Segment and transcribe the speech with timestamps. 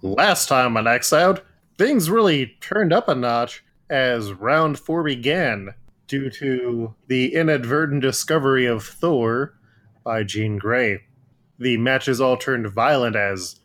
[0.00, 1.42] Last time on Exiled,
[1.76, 5.74] things really turned up a notch as round four began
[6.06, 9.54] due to the inadvertent discovery of Thor
[10.04, 11.02] by Jean Grey.
[11.58, 13.60] The matches all turned violent as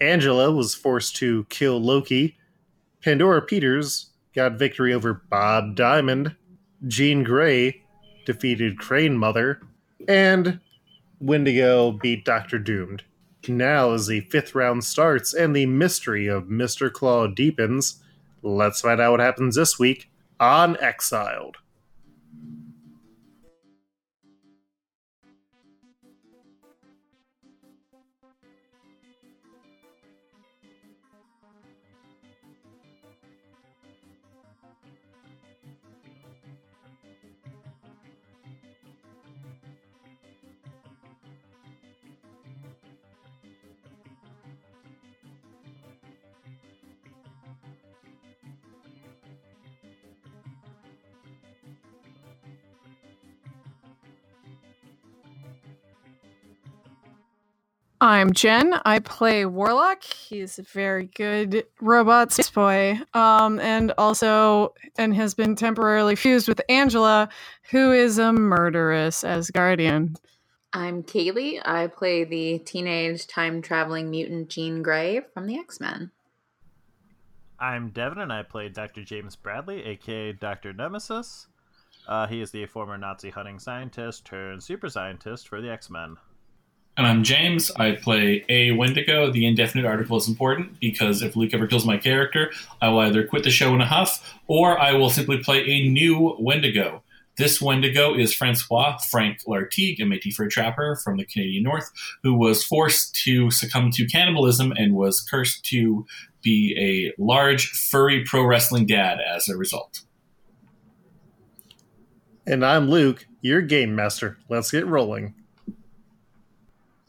[0.00, 2.36] Angela was forced to kill Loki,
[3.02, 6.36] Pandora Peters got victory over Bob Diamond,
[6.86, 7.82] Jean Grey
[8.24, 9.60] defeated Crane Mother,
[10.06, 10.60] and
[11.20, 13.02] Wendigo beat Doctor Doomed.
[13.48, 16.92] Now, as the fifth round starts and the mystery of Mr.
[16.92, 18.02] Claw deepens,
[18.42, 21.56] let's find out what happens this week on Exiled.
[58.02, 58.74] I'm Jen.
[58.84, 60.02] I play Warlock.
[60.02, 62.98] He's a very good robot space boy.
[63.14, 67.28] Um, and also, and has been temporarily fused with Angela,
[67.70, 70.16] who is a murderous Asgardian.
[70.72, 71.62] I'm Kaylee.
[71.64, 76.10] I play the teenage time traveling mutant Jean Grey from the X Men.
[77.60, 79.04] I'm Devin, and I play Dr.
[79.04, 80.72] James Bradley, aka Dr.
[80.72, 81.46] Nemesis.
[82.08, 86.16] Uh, he is the former Nazi hunting scientist turned super scientist for the X Men.
[86.96, 87.70] And I'm James.
[87.76, 89.30] I play A Wendigo.
[89.30, 93.26] The indefinite article is important because if Luke ever kills my character, I will either
[93.26, 97.02] quit the show in a huff or I will simply play a new Wendigo.
[97.38, 101.90] This Wendigo is Francois Frank Lartigue, a Métis fur trapper from the Canadian North,
[102.22, 106.04] who was forced to succumb to cannibalism and was cursed to
[106.42, 110.02] be a large, furry pro wrestling dad as a result.
[112.46, 114.36] And I'm Luke, your game master.
[114.50, 115.34] Let's get rolling.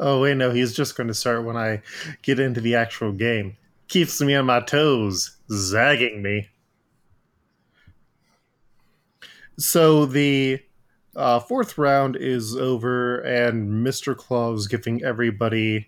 [0.06, 1.82] Oh wait, no, he's just going to start when I
[2.24, 3.56] get into the actual game.
[3.88, 6.50] Keeps me on my toes, zagging me.
[9.58, 10.62] So the
[11.16, 14.14] uh, fourth round is over, and Mr.
[14.14, 15.88] Claw's giving everybody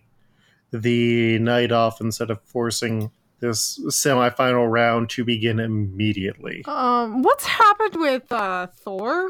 [0.72, 3.12] the night off instead of forcing
[3.42, 6.64] this semifinal round to begin immediately.
[6.70, 9.30] Um, what's happened with uh, Thor?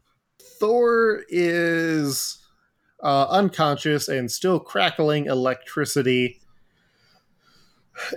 [0.58, 2.43] Thor is
[3.04, 6.40] uh, unconscious and still crackling electricity,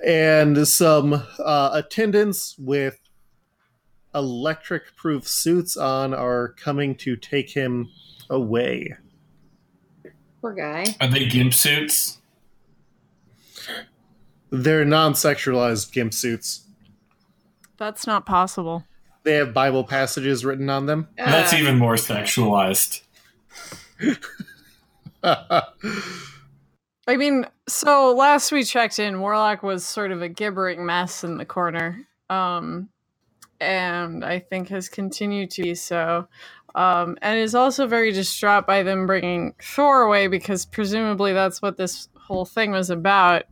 [0.04, 3.00] and some uh, attendants with
[4.16, 7.90] electric proof suits on are coming to take him
[8.30, 8.96] away.
[10.42, 10.86] Poor guy.
[11.02, 12.20] Are they gimp suits?
[14.50, 16.64] They're non sexualized gimp suits.
[17.78, 18.86] That's not possible.
[19.24, 21.10] They have Bible passages written on them.
[21.18, 23.02] That's Uh, even more sexualized.
[25.24, 31.38] I mean, so last we checked in, Warlock was sort of a gibbering mess in
[31.38, 32.06] the corner.
[32.30, 32.90] Um,
[33.60, 36.28] and I think has continued to be so.
[36.76, 41.78] Um, and is also very distraught by them bringing Thor away because presumably that's what
[41.78, 43.44] this whole thing was about.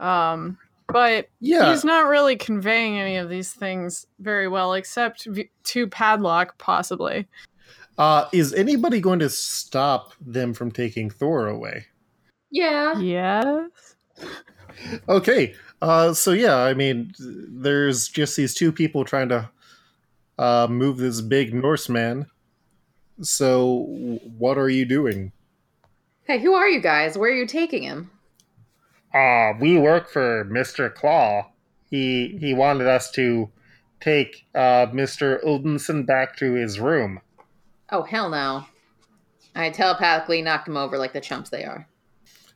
[0.00, 0.58] Um,
[0.88, 1.70] but Yeah.
[1.70, 7.26] he's not really conveying any of these things very well, except v- to Padlock, possibly.
[7.98, 11.86] Uh, is anybody going to stop them from taking Thor away?
[12.50, 12.98] yeah.
[12.98, 13.96] Yes.
[15.08, 15.54] Okay.
[15.82, 19.50] Uh, so yeah, I mean, there's just these two people trying to
[20.38, 22.26] uh, move this big Norseman.
[23.20, 23.86] So,
[24.38, 25.32] what are you doing?
[26.24, 27.18] Hey, who are you guys?
[27.18, 28.10] Where are you taking him?
[29.12, 30.94] Uh, we work for Mr.
[30.94, 31.50] Claw.
[31.90, 33.50] He he wanted us to
[34.00, 35.42] take uh, Mr.
[35.44, 37.20] Odinson back to his room.
[37.90, 38.66] Oh, hell no.
[39.54, 41.88] I telepathically knocked them over like the chumps they are.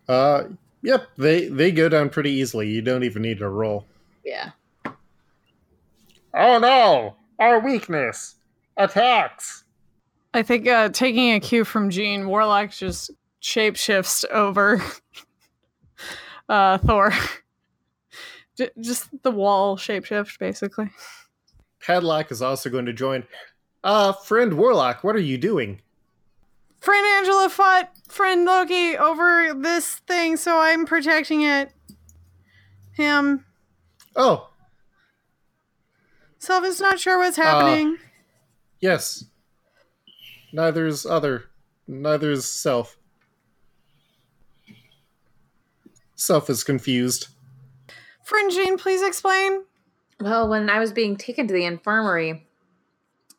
[0.08, 0.44] Uh,
[0.82, 2.68] yep, they they go down pretty easily.
[2.68, 3.86] You don't even need to roll.
[4.24, 4.50] Yeah.
[6.34, 7.16] Oh no!
[7.38, 8.36] Our weakness
[8.76, 9.64] attacks.
[10.34, 13.10] I think uh, taking a cue from Jean, Warlock just
[13.42, 14.82] shapeshifts over
[16.48, 17.12] uh, Thor.
[18.80, 20.90] Just the wall shapeshift, basically.
[21.80, 23.24] Padlock is also going to join.
[23.84, 25.80] Uh, friend Warlock, what are you doing?
[26.80, 31.72] Friend Angela fought friend Loki over this thing, so I'm protecting it.
[32.92, 33.44] Him.
[34.14, 34.50] Oh,
[36.38, 37.98] Sylvan's not sure what's happening.
[38.80, 39.24] yes.
[40.52, 41.44] Neither's other.
[41.86, 42.98] Neither's self.
[46.16, 47.28] Self is confused.
[48.24, 49.62] Friend Jean, please explain.
[50.20, 52.46] Well, when I was being taken to the infirmary,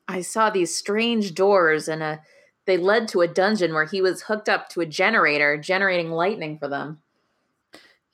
[0.08, 2.22] I saw these strange doors and a
[2.66, 6.58] they led to a dungeon where he was hooked up to a generator, generating lightning
[6.58, 7.02] for them.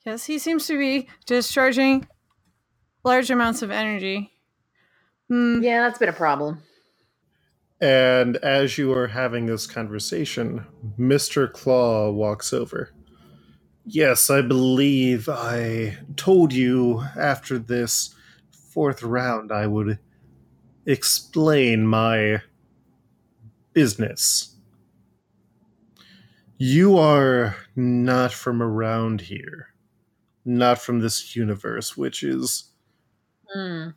[0.04, 2.08] Yes, he seems to be discharging
[3.04, 4.32] large amounts of energy.
[5.28, 5.62] Hmm.
[5.62, 6.62] Yeah, that's been a problem.
[7.80, 10.66] And as you are having this conversation,
[10.98, 11.50] Mr.
[11.50, 12.90] Claw walks over.
[13.86, 18.14] Yes, I believe I told you after this
[18.50, 19.98] fourth round I would
[20.86, 22.42] explain my
[23.72, 24.54] business.
[26.58, 29.68] You are not from around here,
[30.44, 32.64] not from this universe, which is
[33.54, 33.88] Hmm.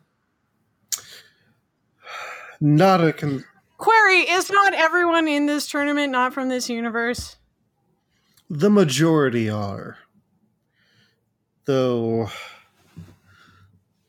[2.60, 3.12] not a.
[3.12, 3.44] Con-
[3.78, 7.36] Query, is not everyone in this tournament not from this universe?
[8.50, 9.96] the majority are.
[11.64, 12.28] Though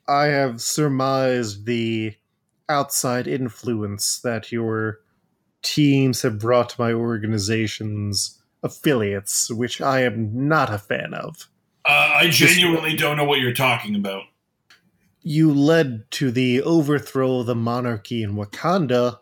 [0.07, 2.13] I have surmised the
[2.69, 4.99] outside influence that your
[5.61, 11.47] teams have brought to my organization's affiliates, which I am not a fan of.
[11.85, 14.23] Uh, I genuinely don't know what you're talking about.
[15.21, 19.19] You led to the overthrow of the monarchy in Wakanda,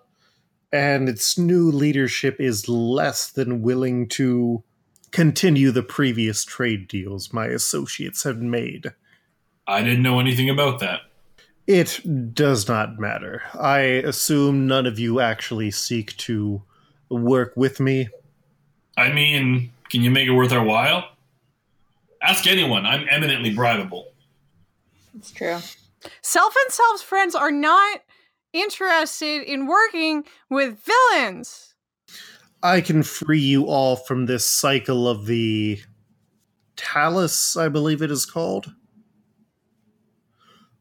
[0.71, 4.63] and its new leadership is less than willing to
[5.11, 8.93] continue the previous trade deals my associates have made.
[9.67, 11.01] I didn't know anything about that.
[11.65, 13.41] It does not matter.
[13.57, 16.61] I assume none of you actually seek to
[17.09, 18.09] work with me.
[18.97, 21.09] I mean, can you make it worth our while?
[22.21, 22.85] Ask anyone.
[22.85, 24.05] I'm eminently bribable.
[25.17, 25.59] It's true.
[26.21, 28.01] Self and Self's friends are not
[28.51, 31.73] interested in working with villains.
[32.61, 35.79] I can free you all from this cycle of the
[36.75, 38.73] Talus, I believe it is called.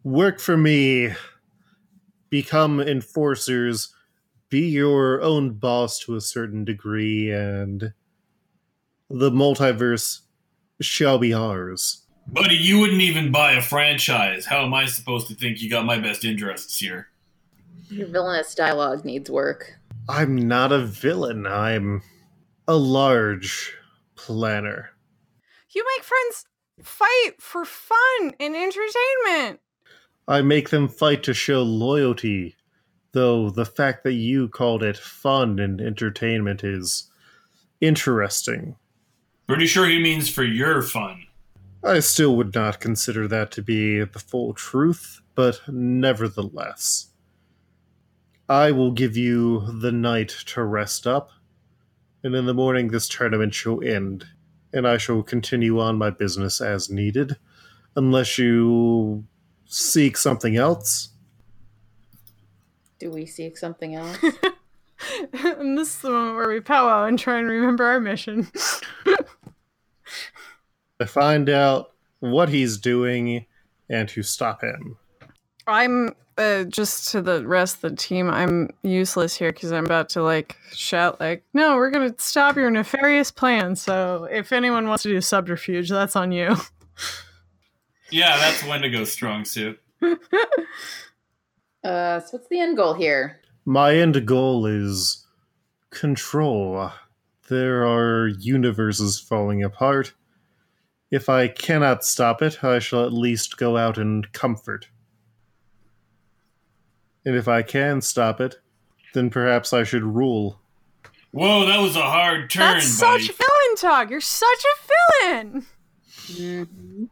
[0.04, 1.14] Work for me,
[2.28, 3.94] become enforcers,
[4.49, 7.93] be your own boss to a certain degree, and
[9.08, 10.20] the multiverse
[10.81, 12.02] shall be ours.
[12.26, 14.46] Buddy, you wouldn't even buy a franchise.
[14.46, 17.08] How am I supposed to think you got my best interests here?
[17.88, 19.78] Your villainous dialogue needs work.
[20.08, 22.02] I'm not a villain, I'm
[22.66, 23.75] a large
[24.16, 24.90] planner.
[25.70, 26.44] You make friends
[26.82, 29.60] fight for fun and entertainment.
[30.29, 32.55] I make them fight to show loyalty,
[33.13, 37.11] though the fact that you called it fun and entertainment is
[37.81, 38.77] interesting.
[39.49, 41.25] Pretty sure he means for your fun.
[41.85, 47.09] I still would not consider that to be the full truth, but nevertheless.
[48.49, 51.31] I will give you the night to rest up,
[52.23, 54.27] and in the morning this tournament shall end,
[54.73, 57.37] and I shall continue on my business as needed,
[57.97, 59.25] unless you
[59.73, 61.09] seek something else.
[62.99, 64.19] Do we seek something else?
[65.33, 68.49] and this is the moment where we powwow and try and remember our mission.
[71.01, 73.47] To find out what he's doing
[73.89, 74.99] and to stop him.
[75.67, 78.31] I'm uh, just to the rest of the team.
[78.31, 82.71] I'm useless here because I'm about to like shout like, "No, we're gonna stop your
[82.71, 86.57] nefarious plan." So if anyone wants to do subterfuge, that's on you.
[88.12, 89.81] Yeah, that's Wendigo's strong suit.
[90.02, 90.21] uh,
[92.21, 93.40] so what's the end goal here?
[93.64, 95.26] My end goal is
[95.90, 96.90] control.
[97.49, 100.12] There are universes falling apart.
[101.11, 104.88] If I cannot stop it, I shall at least go out and comfort.
[107.25, 108.57] And if I can stop it,
[109.14, 110.61] then perhaps I should rule.
[111.31, 113.25] Whoa, that was a hard turn, that's buddy.
[113.26, 114.11] such villain talk.
[114.11, 115.66] You're such a villain.
[116.26, 117.04] Mm-hmm.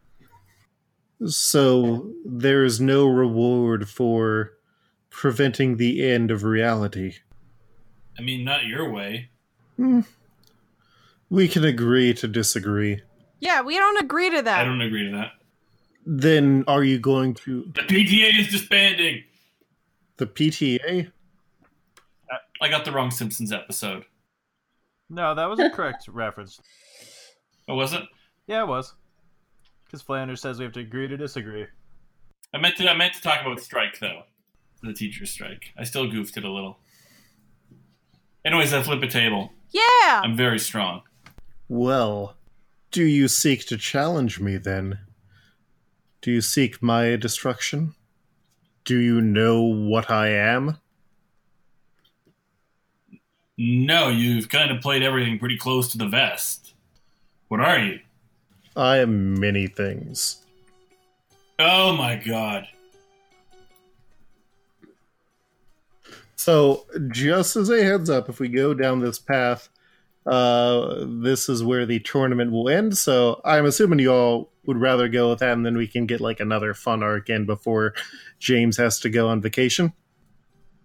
[1.27, 4.53] So there is no reward for
[5.11, 7.15] preventing the end of reality.
[8.19, 9.31] I mean, not your way.
[9.77, 10.01] Hmm.
[11.29, 13.03] We can agree to disagree.
[13.39, 14.61] Yeah, we don't agree to that.
[14.61, 15.33] I don't agree to that.
[16.07, 19.23] Then are you going to The PTA is disbanding.
[20.17, 21.11] the PTA?
[22.63, 24.05] I got the wrong Simpsons episode.
[25.09, 26.61] No, that was a correct reference.
[27.69, 28.03] Oh, was it?
[28.47, 28.95] Yeah, it was.
[29.91, 31.67] Because Flanders says we have to agree to disagree.
[32.55, 32.89] I meant to.
[32.89, 34.23] I meant to talk about strike though,
[34.85, 35.73] the teacher's strike.
[35.77, 36.79] I still goofed it a little.
[38.45, 39.53] Anyways, I flip a table.
[39.71, 40.21] Yeah.
[40.23, 41.03] I'm very strong.
[41.69, 42.37] Well,
[42.93, 45.01] do you seek to challenge me then?
[46.23, 47.95] Do you seek my destruction?
[48.85, 50.79] Do you know what I am?
[53.59, 56.75] No, you've kind of played everything pretty close to the vest.
[57.49, 58.01] What are you?
[58.77, 60.39] I am many things.
[61.59, 62.67] Oh my god.
[66.37, 69.69] So, just as a heads up, if we go down this path,
[70.25, 72.97] uh, this is where the tournament will end.
[72.97, 76.21] So, I'm assuming you all would rather go with that, and then we can get
[76.23, 77.93] like another fun arc in before
[78.39, 79.93] James has to go on vacation.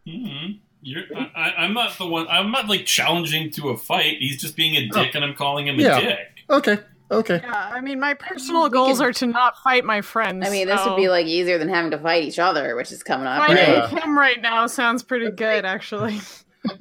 [0.06, 0.58] Mm-hmm.
[0.82, 1.04] You're,
[1.36, 2.28] I, I'm not the one.
[2.30, 4.18] I'm not like challenging to a fight.
[4.20, 6.00] He's just being a dick, and I'm calling him a Yeah.
[6.02, 6.18] dick.
[6.50, 6.78] Okay,
[7.12, 7.40] okay.
[7.44, 10.46] Yeah, I mean, my personal we goals could- are to not fight my friends.
[10.48, 13.04] I mean, this would be like easier than having to fight each other, which is
[13.04, 13.46] coming up.
[13.48, 13.88] fighting Yeah.
[13.90, 16.20] him right now sounds pretty good, actually.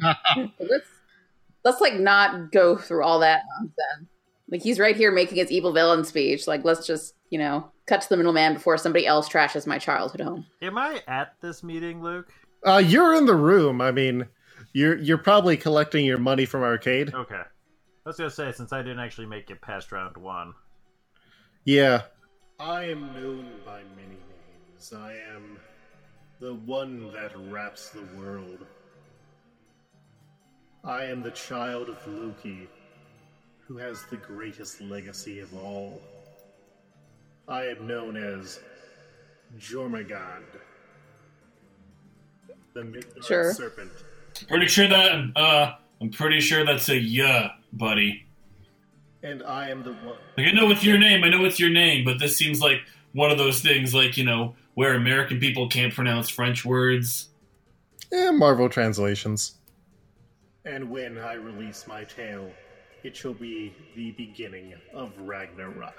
[0.58, 0.88] Let's
[1.64, 4.10] let's like not go through all that nonsense.
[4.50, 6.46] Like he's right here making his evil villain speech.
[6.46, 10.20] Like let's just you know cut to the middleman before somebody else trashes my childhood
[10.22, 10.46] home.
[10.62, 12.30] Am I at this meeting, Luke?
[12.64, 13.80] Uh, you're in the room.
[13.80, 14.26] I mean,
[14.72, 17.12] you're you're probably collecting your money from arcade.
[17.14, 17.42] Okay.
[18.04, 20.52] I was gonna say since I didn't actually make it past round one.
[21.64, 22.02] Yeah.
[22.60, 24.92] I am known by many names.
[24.94, 25.58] I am
[26.40, 28.66] the one that wraps the world.
[30.84, 32.68] I am the child of Loki,
[33.66, 36.02] who has the greatest legacy of all.
[37.48, 38.60] I am known as
[39.58, 40.44] Jormungand,
[42.74, 43.54] the Midgard Sure.
[43.54, 43.90] serpent.
[44.48, 45.32] Pretty sure that.
[45.36, 48.26] Uh, I'm pretty sure that's a yeah, buddy.
[49.22, 50.18] And I am the one.
[50.36, 51.24] Like I know it's your name.
[51.24, 52.80] I know it's your name, but this seems like
[53.12, 57.28] one of those things, like you know, where American people can't pronounce French words.
[58.12, 59.54] Eh, Marvel translations.
[60.64, 62.50] And when I release my tail,
[63.02, 65.96] it shall be the beginning of Ragnarok.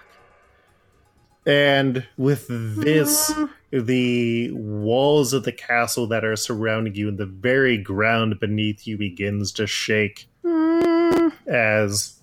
[1.46, 3.34] And with this,
[3.72, 8.98] the walls of the castle that are surrounding you and the very ground beneath you
[8.98, 10.28] begins to shake
[11.26, 12.22] Mm, as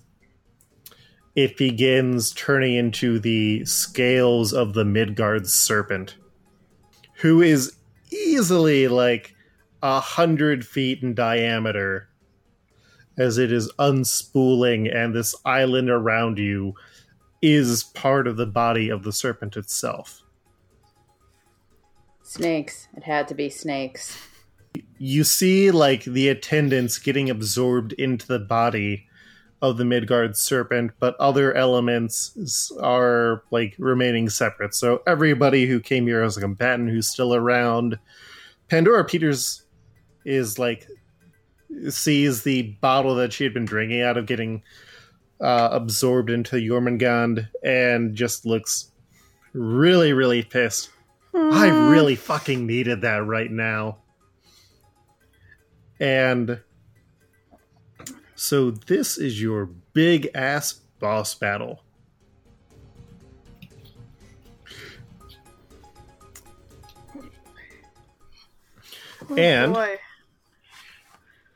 [1.35, 6.15] it begins turning into the scales of the Midgard serpent,
[7.17, 7.75] who is
[8.11, 9.35] easily like
[9.81, 12.07] a hundred feet in diameter,
[13.17, 16.75] as it is unspooling, and this island around you
[17.43, 20.23] is part of the body of the serpent itself.
[22.23, 22.87] Snakes.
[22.95, 24.17] It had to be snakes.
[24.97, 29.05] you see like the attendants getting absorbed into the body
[29.61, 34.73] of the Midgard serpent, but other elements are like remaining separate.
[34.73, 37.99] So everybody who came here as a combatant who's still around,
[38.69, 39.63] Pandora Peters
[40.23, 40.87] is like
[41.89, 44.63] sees the bottle that she had been drinking out of getting
[45.43, 48.91] uh, absorbed into Jormungand and just looks
[49.51, 50.89] really, really pissed.
[51.35, 53.97] I really fucking needed that right now.
[55.99, 56.61] And
[58.35, 61.81] so this is your big ass boss battle.
[69.29, 69.97] oh And- boy.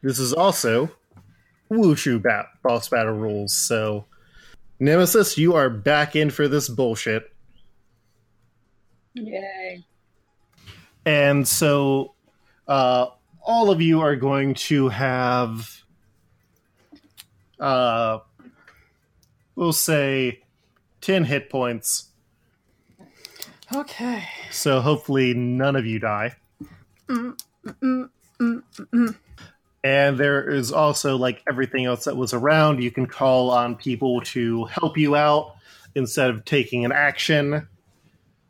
[0.04, 0.92] This is also
[1.72, 3.54] Wushu bat- boss battle rules.
[3.54, 4.06] So,
[4.80, 7.34] Nemesis, you are back in for this bullshit.
[9.14, 9.84] Yay.
[11.06, 12.14] And so,
[12.68, 13.08] uh,
[13.42, 15.84] all of you are going to have,
[17.60, 18.20] uh,
[19.56, 20.42] we'll say,
[21.02, 22.10] 10 hit points.
[23.74, 24.24] Okay.
[24.52, 26.36] So, hopefully, none of you die.
[27.08, 28.10] Mm, mm,
[28.40, 29.16] mm, mm.
[29.84, 34.22] And there is also, like everything else that was around, you can call on people
[34.22, 35.56] to help you out
[35.96, 37.68] instead of taking an action.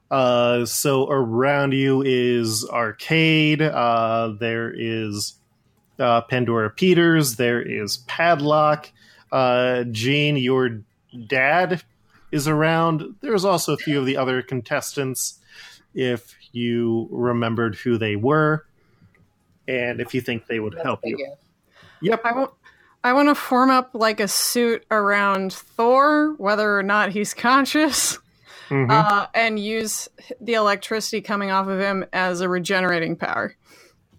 [0.10, 3.62] Uh, so around you is Arcade.
[3.62, 5.36] Uh, there is
[6.00, 7.36] uh, Pandora Peters.
[7.36, 8.90] There is Padlock.
[9.32, 10.82] Uh, Jean, your
[11.28, 11.84] dad
[12.32, 13.16] is around.
[13.22, 15.40] There's also a few of the other contestants
[15.94, 18.66] if you remembered who they were
[19.68, 21.18] and if you think they would That's help you.
[21.18, 21.26] big.
[22.02, 22.22] Yep.
[22.26, 22.52] I want.
[23.04, 28.18] I want to form up like a suit around Thor, whether or not he's conscious,
[28.70, 28.90] Mhm.
[28.92, 30.10] uh, and use
[30.42, 33.56] the electricity coming off of him as a regenerating power.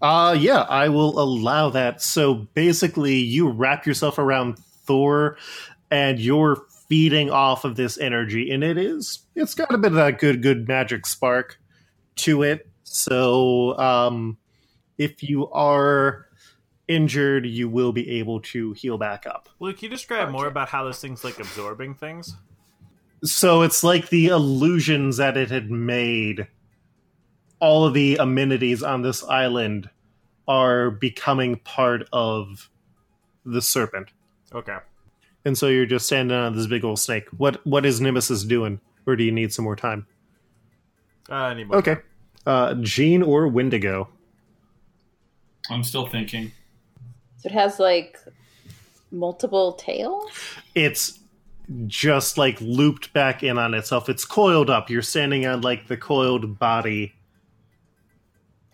[0.01, 2.01] Uh yeah, I will allow that.
[2.01, 5.37] So basically you wrap yourself around Thor
[5.91, 9.95] and you're feeding off of this energy and it is it's got a bit of
[9.97, 11.59] that good good magic spark
[12.15, 12.67] to it.
[12.85, 14.37] So um
[14.99, 16.27] if you are
[16.87, 19.49] injured, you will be able to heal back up.
[19.59, 22.35] Luke, can you describe more about how this thing's like absorbing things?
[23.23, 26.47] So it's like the illusions that it had made.
[27.59, 29.89] All of the amenities on this island
[30.47, 32.69] are becoming part of
[33.45, 34.09] the serpent.
[34.53, 34.77] Okay.
[35.45, 37.27] and so you're just standing on this big old snake.
[37.37, 40.07] What what is Nemesis doing, or do you need some more time?
[41.29, 41.97] Uh, need more Okay,
[42.47, 44.09] uh, Jean or Wendigo?
[45.69, 46.51] I'm still thinking.
[47.37, 48.17] So it has like
[49.11, 50.31] multiple tails.
[50.75, 51.19] It's
[51.87, 54.09] just like looped back in on itself.
[54.09, 54.89] It's coiled up.
[54.89, 57.13] You're standing on like the coiled body.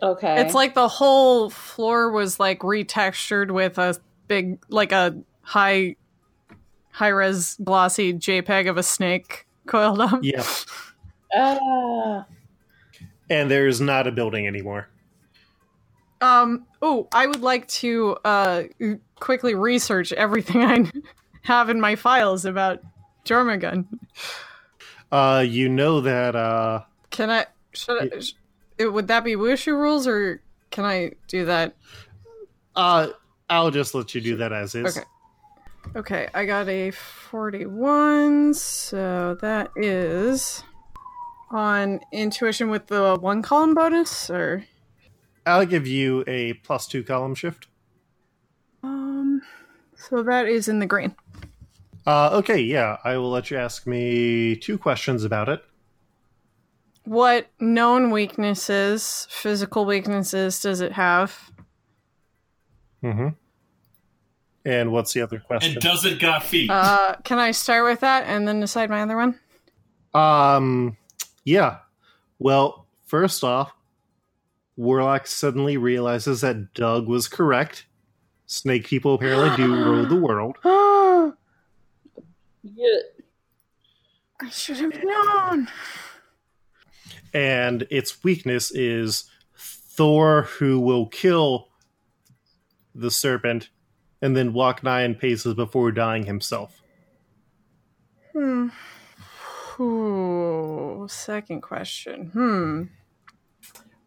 [0.01, 0.41] Okay.
[0.41, 3.97] It's like the whole floor was like retextured with a
[4.27, 5.95] big, like a high,
[6.91, 10.19] high res glossy JPEG of a snake coiled up.
[10.21, 10.43] Yeah,
[11.33, 12.25] ah.
[13.29, 14.87] and there's not a building anymore.
[16.25, 16.65] Um.
[16.81, 18.63] Oh, I would like to uh
[19.19, 20.91] quickly research everything I
[21.43, 22.79] have in my files about
[23.25, 23.85] Jormungand.
[25.11, 27.45] Uh, you know that uh, Can I?
[27.73, 28.19] Should I?
[28.19, 28.33] sh-
[28.77, 30.41] it- would that be Wushu rules, or
[30.71, 31.75] can I do that?
[32.75, 33.07] uh,
[33.49, 34.97] I'll just let you do that as is.
[34.97, 35.05] Okay.
[35.95, 40.63] Okay, I got a 41, so that is
[41.51, 44.65] on intuition with the one column bonus, or
[45.45, 47.67] I'll give you a plus two column shift.
[48.83, 49.41] um,
[49.95, 51.15] so that is in the green.
[52.05, 55.63] Uh, okay, yeah, I will let you ask me two questions about it.
[57.03, 61.51] What known weaknesses, physical weaknesses, does it have?
[63.03, 63.29] Mm-hmm.
[64.65, 65.73] And what's the other question?
[65.73, 66.69] And does it got feet?
[66.71, 69.39] Uh, can I start with that and then decide my other one?
[70.15, 70.97] Um,
[71.43, 71.77] yeah.
[72.39, 73.71] Well, first off,
[74.77, 77.85] Warlock suddenly realizes that Doug was correct.
[78.45, 80.57] Snake people apparently do rule the world.
[82.77, 82.97] Yeah.
[84.41, 85.67] I should have known.
[87.33, 91.69] And its weakness is Thor, who will kill
[92.93, 93.69] the serpent
[94.21, 96.81] and then walk nine paces before dying himself.
[98.33, 98.69] Hmm.
[99.79, 102.29] Ooh, second question.
[102.31, 102.83] Hmm.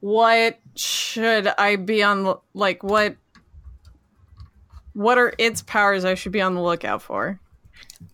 [0.01, 3.17] What should I be on the like what
[4.93, 7.41] what are its powers I should be on the lookout for?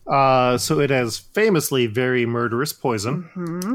[0.07, 3.31] Uh, so it has famously very murderous poison.
[3.35, 3.75] Hmm.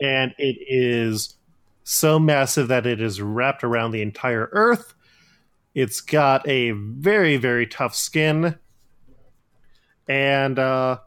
[0.00, 1.34] and it is
[1.84, 4.94] so massive that it is wrapped around the entire earth.
[5.74, 8.58] It's got a very, very tough skin.
[10.08, 10.98] And uh,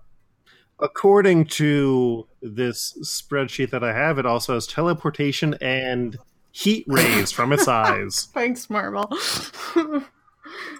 [0.79, 6.17] according to this spreadsheet that I have, it also has teleportation and
[6.51, 8.29] heat rays from its eyes.
[8.33, 9.07] Thanks, Marvel.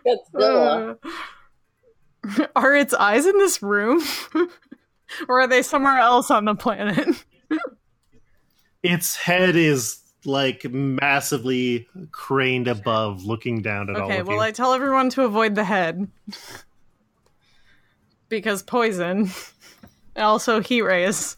[0.05, 0.97] Godzilla.
[1.03, 4.01] Uh, are its eyes in this room?
[5.27, 7.23] or are they somewhere else on the planet?
[8.83, 14.43] Its head is like massively craned above, looking down at all Okay, well, you.
[14.43, 16.07] I tell everyone to avoid the head.
[18.29, 19.31] because poison.
[20.17, 21.37] And also heat rays.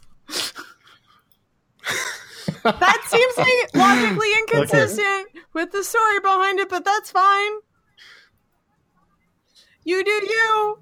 [2.63, 7.51] that seems like logically inconsistent with the story behind it, but that's fine.
[9.83, 10.79] You do you.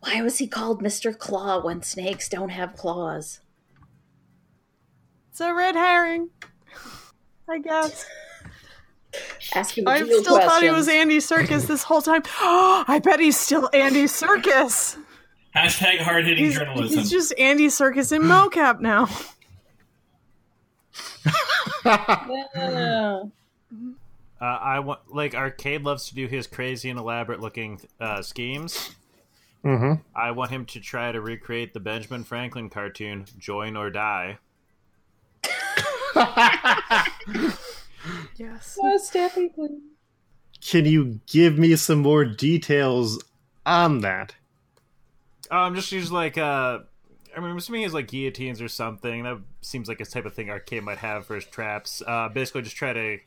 [0.00, 1.16] Why was he called Mr.
[1.16, 3.40] Claw when snakes don't have claws?
[5.30, 6.28] It's a red herring.
[7.48, 8.04] I guess.
[9.54, 12.22] Asking I real still thought he was Andy Serkis this whole time.
[12.40, 14.98] Oh, I bet he's still Andy Serkis.
[15.56, 16.98] Hashtag hard hitting journalism.
[16.98, 19.08] he's just Andy Serkis in mocap now.
[21.84, 23.22] Yeah.
[24.40, 28.94] Uh, I want like Arcade loves to do his crazy and elaborate looking uh, schemes.
[29.64, 34.38] hmm I want him to try to recreate the Benjamin Franklin cartoon "Join or Die."
[38.36, 38.78] Yes.
[38.80, 39.50] Oh, Staffy.
[40.64, 43.22] Can you give me some more details
[43.66, 44.34] on that?
[45.50, 46.80] Um, just use like uh,
[47.36, 49.22] I mean, I'm assuming he's like guillotines or something.
[49.24, 52.02] That seems like a type of thing Arcade might have for his traps.
[52.06, 53.18] Uh, basically, just try to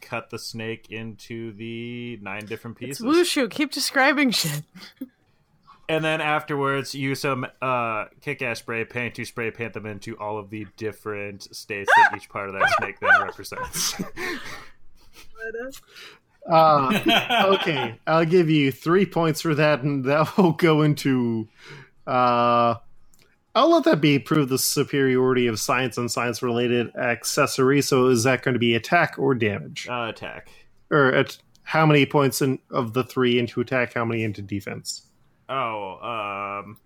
[0.00, 3.50] cut the snake into the nine different It's pieces, Wushu.
[3.50, 4.62] Keep describing shit.
[5.88, 10.38] and then afterwards use some uh, kick-ass spray paint to spray paint them into all
[10.38, 13.94] of the different states that each part of that snake then represents.
[16.50, 17.00] Uh,
[17.54, 21.48] okay, I'll give you three points for that, and that will go into.
[22.06, 22.76] Uh,
[23.54, 27.80] I'll let that be prove the superiority of science and science related accessory.
[27.82, 29.86] So, is that going to be attack or damage?
[29.88, 30.48] uh, attack.
[30.90, 35.02] Or at how many points in, of the three into attack, how many into defense?
[35.48, 36.76] Oh, um,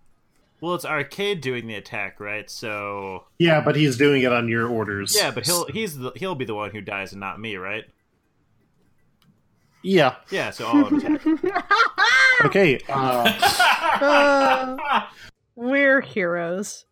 [0.61, 2.49] well, it's Arcade doing the attack, right?
[2.51, 5.17] So Yeah, but he's doing it on your orders.
[5.17, 7.85] yeah, but he'll he's the, he'll be the one who dies and not me, right?
[9.83, 10.17] Yeah.
[10.31, 11.21] Yeah, so all attack.
[12.45, 13.33] Okay, uh,
[14.01, 15.07] Uh,
[15.57, 16.85] we're heroes.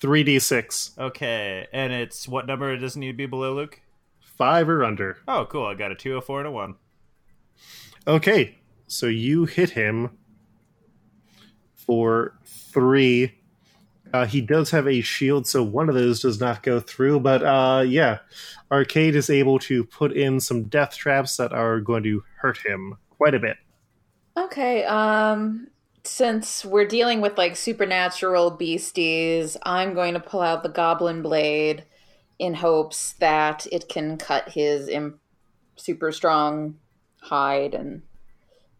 [0.00, 0.98] 3d6.
[0.98, 3.80] Okay, and it's what number does it need to be below Luke?
[4.20, 5.16] Five or under.
[5.26, 5.64] Oh, cool.
[5.66, 6.74] I got a two, a four, and a one.
[8.06, 10.10] Okay, so you hit him
[11.74, 13.37] for three.
[14.12, 17.20] Uh, he does have a shield, so one of those does not go through.
[17.20, 18.18] But uh, yeah,
[18.70, 22.96] Arcade is able to put in some death traps that are going to hurt him
[23.10, 23.56] quite a bit.
[24.36, 25.68] Okay, um
[26.04, 31.84] since we're dealing with like supernatural beasties, I'm going to pull out the goblin blade
[32.38, 34.88] in hopes that it can cut his
[35.76, 36.76] super strong
[37.20, 38.02] hide and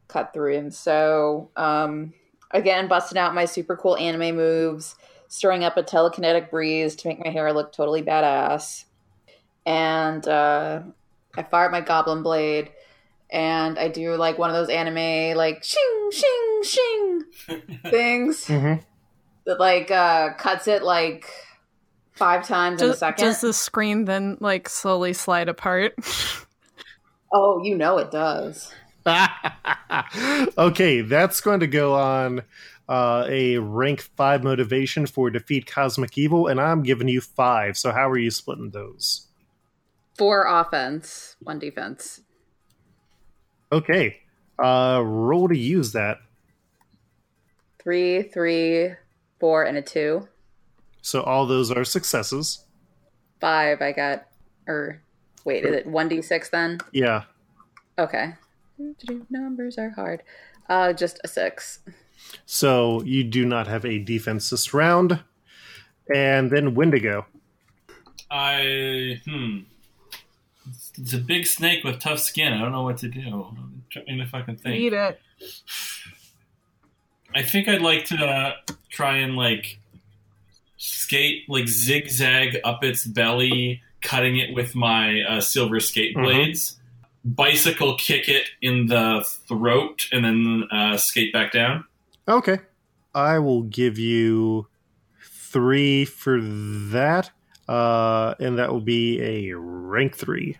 [0.06, 0.70] cut through him.
[0.70, 2.14] So, um
[2.52, 4.94] again, busting out my super cool anime moves,
[5.28, 8.84] stirring up a telekinetic breeze to make my hair look totally badass.
[9.66, 10.82] And uh
[11.36, 12.70] I fired my goblin blade
[13.30, 17.24] and I do like one of those anime like shing shing shing
[17.90, 18.82] things Mm-hmm.
[19.46, 21.30] that like uh cuts it like
[22.12, 23.24] five times in a second.
[23.24, 25.94] does the screen then like slowly slide apart?
[27.30, 28.72] Oh, you know it does.
[30.58, 32.42] okay, that's going to go on
[32.88, 37.76] uh, a rank five motivation for defeat cosmic evil, and I'm giving you five.
[37.76, 39.26] So how are you splitting those?
[40.16, 42.22] Four offense, one defense.
[43.70, 44.20] Okay,
[44.58, 46.18] uh, roll to use that.
[47.78, 48.94] Three, three,
[49.38, 50.28] four, and a two.
[51.02, 52.64] So all those are successes.
[53.40, 53.80] Five.
[53.82, 54.26] I got.
[54.66, 55.00] Or
[55.44, 56.78] wait, is it one d six then?
[56.92, 57.24] Yeah.
[57.98, 58.34] Okay.
[59.30, 60.22] Numbers are hard.
[60.68, 61.80] Uh, just a six.
[62.46, 65.20] So you do not have a defense this round.
[66.14, 67.26] And then Wendigo.
[68.30, 69.58] I hmm.
[70.66, 72.52] It's- It's a big snake with tough skin.
[72.52, 73.20] I don't know what to do.
[73.56, 74.76] I'm trying to fucking think.
[74.80, 75.20] Eat it.
[77.34, 78.52] I think I'd like to uh,
[78.90, 79.78] try and like
[80.76, 86.22] skate, like zigzag up its belly, cutting it with my uh, silver skate Mhm.
[86.24, 86.76] blades.
[87.24, 91.84] Bicycle kick it in the throat, and then uh, skate back down.
[92.28, 92.58] Okay.
[93.14, 94.68] I will give you
[95.22, 97.30] three for that.
[97.66, 100.56] Uh, and that will be a rank three.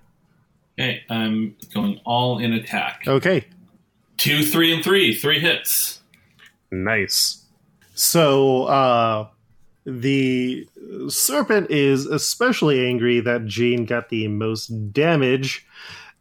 [0.79, 3.05] Okay, I'm going all in attack.
[3.07, 3.47] Okay.
[4.17, 5.15] Two, three, and three.
[5.15, 6.01] Three hits.
[6.71, 7.45] Nice.
[7.95, 9.29] So, uh,
[9.85, 10.69] the
[11.09, 15.67] serpent is especially angry that Jean got the most damage,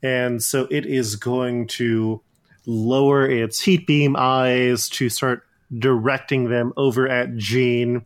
[0.02, 2.22] and so it is going to
[2.68, 5.44] lower its heat beam eyes to start
[5.76, 8.06] directing them over at Jean,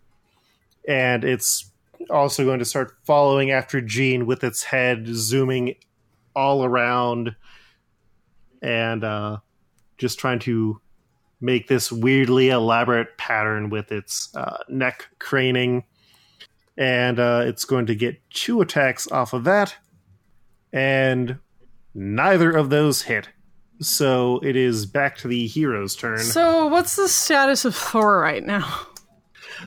[0.88, 1.70] and it's
[2.10, 5.76] also going to start following after Jean with its head zooming
[6.36, 7.36] all around
[8.62, 9.38] and uh,
[9.98, 10.80] just trying to
[11.40, 15.84] make this weirdly elaborate pattern with its uh, neck craning.
[16.78, 19.76] And uh, it's going to get two attacks off of that.
[20.72, 21.40] And
[21.94, 23.30] neither of those hit.
[23.82, 26.20] So it is back to the hero's turn.
[26.20, 28.88] So, what's the status of Thor right now?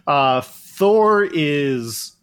[0.07, 2.17] Uh, Thor is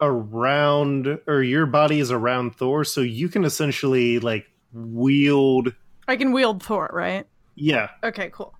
[0.00, 5.74] around, or your body is around Thor, so you can essentially like wield.
[6.08, 7.26] I can wield Thor, right?
[7.54, 8.54] Yeah, Okay, cool.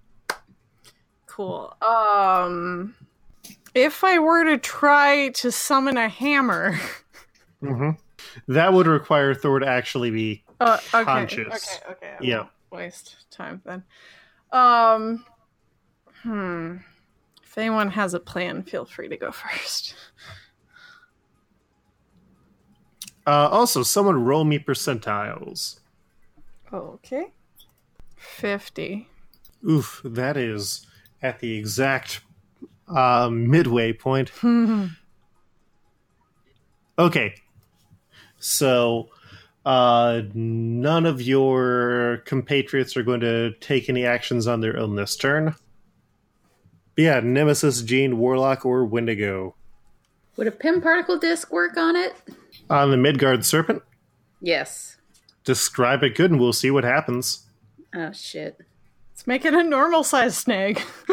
[1.26, 1.74] Cool.
[1.80, 2.94] Um
[3.74, 6.78] if I were to try to summon a hammer,
[7.60, 7.90] hmm
[8.48, 10.44] that would require Thor to actually be.
[10.62, 11.46] Uh, okay, Conscious.
[11.46, 12.14] okay, okay.
[12.18, 12.46] I Yeah.
[12.70, 13.84] Waste time then.
[14.52, 15.24] Um
[16.22, 16.76] hmm.
[17.42, 19.94] If anyone has a plan, feel free to go first.
[23.26, 25.78] Uh, also, someone roll me percentiles.
[26.72, 27.26] Okay.
[28.16, 29.08] 50.
[29.68, 30.86] Oof, that is
[31.20, 32.22] at the exact
[32.88, 34.30] uh, midway point.
[36.98, 37.34] Okay.
[38.38, 39.08] So,
[39.64, 45.16] uh, none of your compatriots are going to take any actions on their own this
[45.16, 45.54] turn.
[46.94, 49.54] But yeah, Nemesis, Jean, Warlock, or Wendigo.
[50.36, 52.14] Would a Pym particle disc work on it?
[52.70, 53.82] On the Midgard Serpent,
[54.40, 54.96] Yes.
[55.44, 57.46] describe it good and we'll see what happens.
[57.94, 58.58] Oh shit.
[59.12, 60.82] Let's make it a normal sized snake.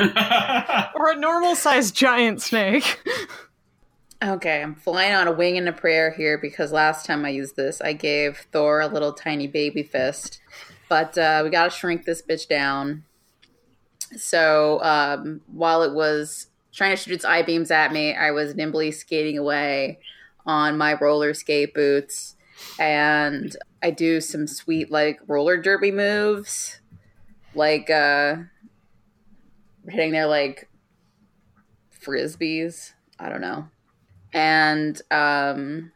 [0.00, 3.00] or a normal sized giant snake.
[4.20, 7.54] Okay, I'm flying on a wing and a prayer here because last time I used
[7.54, 10.40] this, I gave Thor a little tiny baby fist.
[10.88, 13.04] But uh, we gotta shrink this bitch down.
[14.16, 18.56] So um, while it was trying to shoot its eye beams at me, I was
[18.56, 20.00] nimbly skating away
[20.44, 22.34] on my roller skate boots.
[22.78, 26.80] And I do some sweet like roller derby moves,
[27.54, 28.36] like uh
[29.88, 30.68] hitting their like
[32.04, 32.94] frisbees.
[33.20, 33.68] I don't know,
[34.32, 35.92] and um,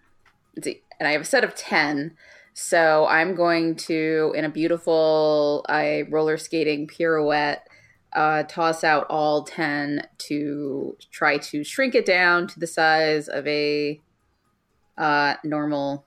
[0.63, 2.17] see, and I have a set of ten.
[2.55, 7.67] So I'm going to, in a beautiful, I roller skating pirouette,
[8.13, 13.47] uh, toss out all 10 to try to shrink it down to the size of
[13.47, 14.01] a
[14.99, 16.05] uh, normal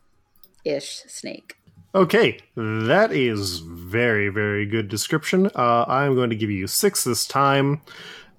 [0.63, 1.55] ish snake.
[1.95, 5.49] Okay, that is very, very good description.
[5.55, 7.81] Uh, I'm going to give you six this time.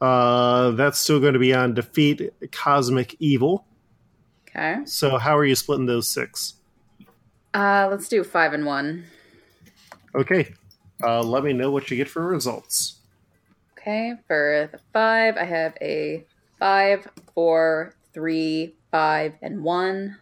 [0.01, 3.65] Uh, that's still going to be on defeat cosmic evil.
[4.57, 4.81] Okay.
[4.87, 6.55] So, how are you splitting those six?
[7.53, 9.05] Uh, let's do five and one.
[10.15, 10.55] Okay,
[11.03, 13.01] uh, let me know what you get for results.
[13.79, 16.25] Okay, for the five, I have a
[16.59, 20.17] five, four, three, five, and one.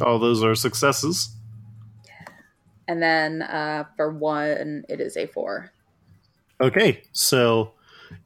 [0.00, 1.36] All those are successes.
[2.88, 5.70] And then uh, for one, it is a four.
[6.60, 7.74] Okay, so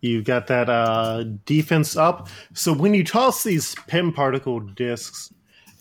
[0.00, 2.28] you've got that uh, defense up.
[2.54, 5.32] So when you toss these Pym particle discs,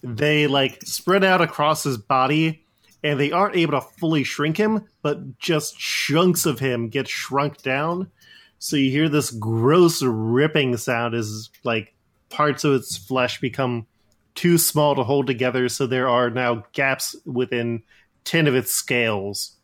[0.03, 2.63] they like spread out across his body,
[3.03, 7.61] and they aren't able to fully shrink him, but just chunks of him get shrunk
[7.61, 8.09] down.
[8.57, 11.93] So you hear this gross ripping sound as like
[12.29, 13.85] parts of its flesh become
[14.33, 15.69] too small to hold together.
[15.69, 17.83] So there are now gaps within
[18.23, 19.55] ten of its scales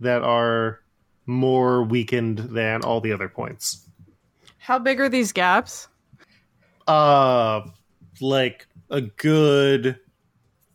[0.00, 0.81] that are
[1.26, 3.88] more weakened than all the other points.
[4.58, 5.88] How big are these gaps?
[6.86, 7.62] Uh,
[8.20, 9.98] like a good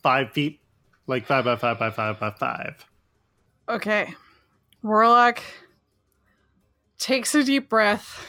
[0.02, 0.60] five feet,
[1.06, 2.86] like five by five by five by five.
[3.70, 4.14] Okay.
[4.82, 5.42] Warlock
[6.98, 8.26] takes a deep breath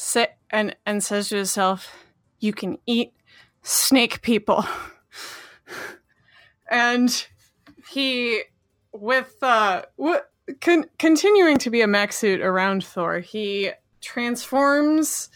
[0.00, 1.94] sit and, and says to himself,
[2.40, 3.12] You can eat
[3.62, 4.64] snake people.
[6.70, 7.26] and
[7.90, 8.42] he
[8.92, 10.20] with uh w-
[10.60, 15.28] con- continuing to be a mech suit around Thor, he transforms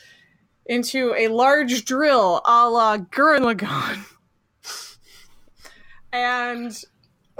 [0.66, 4.04] into a large drill a la Gurren Lagann.
[6.12, 6.84] and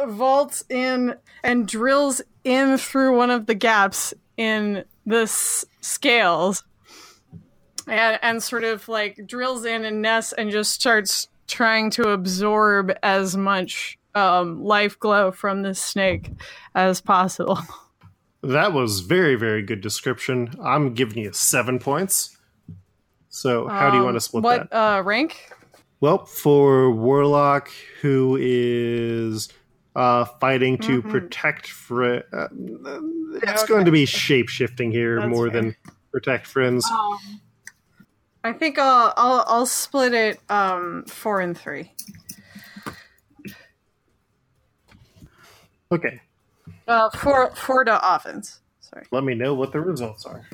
[0.07, 6.65] vaults in and drills in through one of the gaps in the s- scales
[7.87, 12.93] and, and sort of like drills in and nests and just starts trying to absorb
[13.03, 16.31] as much um, life glow from this snake
[16.75, 17.59] as possible.
[18.47, 20.51] That was very, very good description.
[20.63, 22.37] I'm giving you seven points.
[23.31, 24.77] So, how do you Um, want to split what that?
[24.99, 25.51] uh, rank?
[26.03, 27.71] Well, for Warlock,
[28.03, 29.49] who is
[29.97, 31.09] uh, fighting to Mhm.
[31.11, 32.49] protect friends, uh,
[33.43, 33.67] it's Okay.
[33.73, 35.63] going to be shape shifting here That's more fair.
[35.63, 35.77] than
[36.13, 36.85] protect friends.
[36.91, 37.41] Um,
[38.45, 41.93] I think I'll I'll, I'll split it um, four and three.
[45.95, 46.21] Okay,
[46.89, 48.61] Uh, four four to offense.
[48.81, 49.07] Sorry.
[49.11, 50.47] let me know what the results are.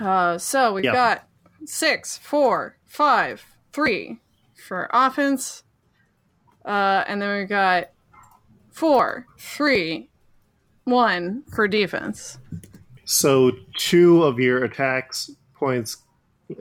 [0.00, 0.92] Uh, so we've Yeah.
[0.92, 1.28] got
[1.64, 4.18] six, four, five, three
[4.66, 5.62] for offense.
[6.64, 7.90] Uh, and then we've got
[8.70, 10.10] four, three,
[10.84, 12.38] one for defense.
[13.04, 15.96] So, two of your attacks points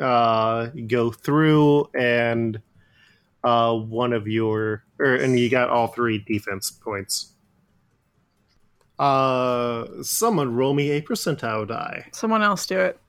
[0.02, 2.62] uh, go through, and
[3.44, 7.34] uh, one of your, or, and you got all three defense points.
[9.00, 12.08] Uh, someone roll me a percentile die.
[12.14, 13.00] Someone else do it.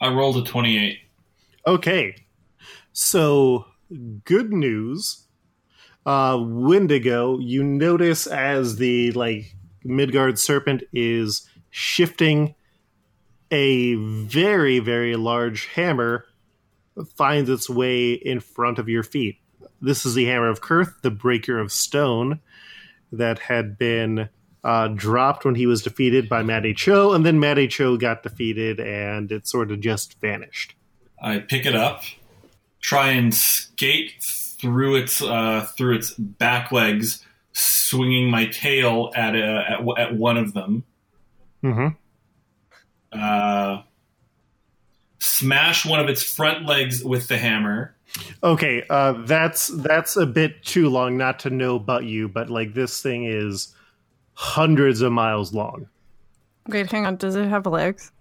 [0.00, 0.98] I rolled a 28.
[1.66, 2.16] Okay.
[2.92, 3.66] So,
[4.24, 5.20] good news.
[6.06, 12.54] Uh Wendigo, you notice as the like Midgard serpent is shifting
[13.50, 16.26] a very very large hammer
[17.16, 19.38] finds its way in front of your feet.
[19.80, 22.40] This is the hammer of Kuurth, the breaker of stone
[23.16, 24.28] that had been
[24.62, 28.80] uh, dropped when he was defeated by Matty Cho, and then Matty Cho got defeated,
[28.80, 30.74] and it sort of just vanished.
[31.22, 32.02] I pick it up,
[32.80, 39.64] try and skate through its uh, through its back legs, swinging my tail at a,
[39.68, 40.84] at, w- at one of them.
[41.62, 41.88] Mm-hmm.
[43.12, 43.82] Uh,
[45.18, 47.93] smash one of its front legs with the hammer.
[48.42, 52.74] Okay, uh, that's that's a bit too long not to know about you, but like
[52.74, 53.74] this thing is
[54.34, 55.88] hundreds of miles long.
[56.68, 57.16] Wait, hang on.
[57.16, 58.12] Does it have legs?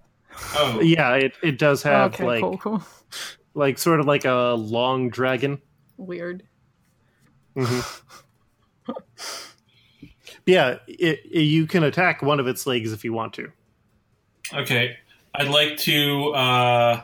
[0.56, 2.84] Oh, Yeah, it, it does have okay, like cool, cool.
[3.54, 5.62] like sort of like a long dragon.
[5.98, 6.44] Weird.
[10.46, 13.52] Yeah, it, it- you can attack one of its legs if you want to.
[14.54, 14.98] okay.
[15.36, 17.04] I'd like to uh,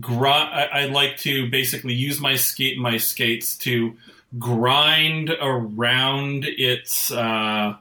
[0.00, 3.96] gr- I, I like to basically use my skate my skates to
[4.38, 7.76] grind around its uh,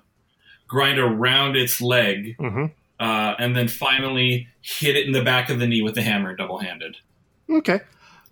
[0.68, 2.68] grind around its leg, hmm
[3.02, 6.36] uh, and then finally hit it in the back of the knee with the hammer,
[6.36, 6.98] double handed.
[7.50, 7.80] Okay.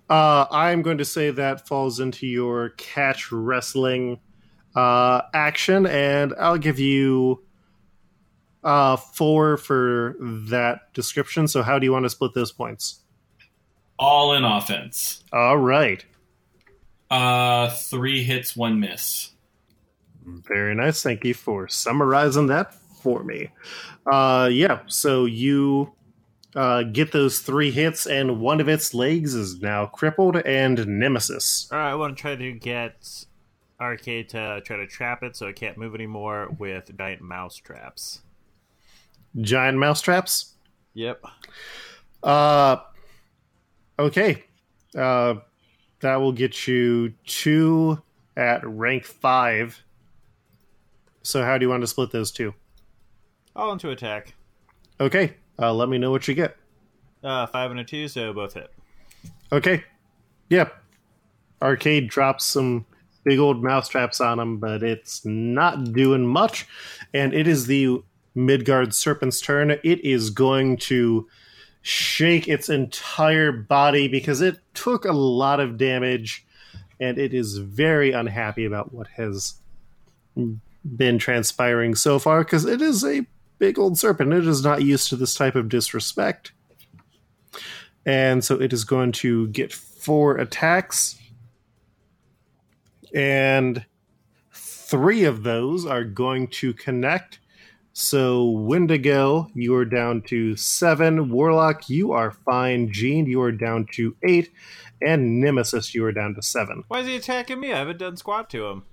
[0.08, 4.20] Uh, I'm going to say that falls into your catch wrestling
[4.76, 7.44] uh, action, and I'll give you
[8.64, 11.48] uh, four for that description.
[11.48, 13.00] So, how do you want to split those points?
[14.00, 15.24] All in offense.
[15.32, 16.04] All right.
[17.12, 19.32] Uh, three hits, one miss.
[20.24, 21.04] Very nice.
[21.04, 23.50] Thank you for summarizing that for me.
[24.10, 25.92] Uh, yeah, so you
[26.56, 31.68] uh, get those three hits, and one of its legs is now crippled, and Nemesis.
[31.72, 33.26] All right, I want to try to get
[33.82, 38.22] Arcade to try to trap it so it can't move anymore with giant mouse traps.
[39.40, 40.54] Giant mousetraps.
[40.94, 41.24] Yep.
[42.24, 42.78] Uh,
[44.00, 44.44] okay.
[44.98, 45.36] Uh,
[46.00, 48.02] that will get you two
[48.36, 49.84] at rank five.
[51.22, 52.54] So, how do you want to split those two?
[53.56, 54.34] All into attack.
[55.00, 55.36] Okay.
[55.60, 56.56] Uh, let me know what you get.
[57.24, 58.72] Uh, five and a two, so both hit.
[59.52, 59.84] Okay.
[60.50, 60.74] Yep.
[61.62, 62.86] Arcade drops some
[63.26, 66.66] big old mousetraps on him, but it's not doing much.
[67.14, 68.02] And it is the
[68.34, 69.72] Midgard Serpent's turn.
[69.72, 71.28] It is going to
[71.82, 76.46] shake its entire body because it took a lot of damage
[77.00, 79.56] and it is very unhappy about what has
[80.36, 83.26] been transpiring so far because it is a
[83.58, 84.34] big old serpent.
[84.34, 86.52] It is not used to this type of disrespect.
[88.06, 91.18] And so it is going to get four attacks.
[93.14, 93.86] And
[94.52, 97.40] three of those are going to connect.
[98.04, 101.30] So, Wendigo, you are down to seven.
[101.30, 102.94] Warlock, you are fine.
[102.94, 104.54] Jean, you are down to eight.
[105.02, 106.86] And Nemesis, you are down to seven.
[106.88, 107.74] Why is he attacking me?
[107.74, 108.84] I haven't done squat to him.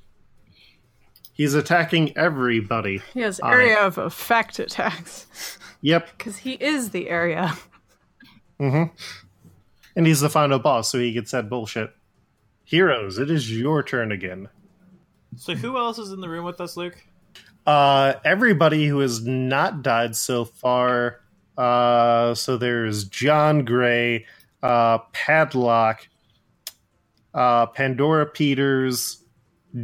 [1.32, 3.00] He's attacking everybody.
[3.14, 3.52] He has Aye.
[3.52, 6.18] area of effect attacks Yep.
[6.18, 7.54] because he is the area.
[8.58, 8.92] Mm-hmm.
[9.94, 11.92] And he's the final boss, so he gets that bullshit.
[12.64, 14.48] Heroes, it is your turn again.
[15.36, 17.04] So who else is in the room with us, Luke?
[17.66, 21.20] Uh, everybody who has not died so far.
[21.58, 24.26] Uh, so there's John Gray,
[24.62, 26.06] uh, Padlock,
[27.34, 29.22] uh, Pandora Peters,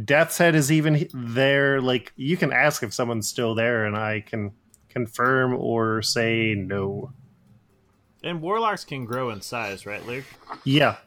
[0.05, 1.81] Death's Head is even there.
[1.81, 4.51] Like you can ask if someone's still there, and I can
[4.89, 7.11] confirm or say no.
[8.23, 10.23] And warlocks can grow in size, right, Luke?
[10.63, 10.97] Yeah,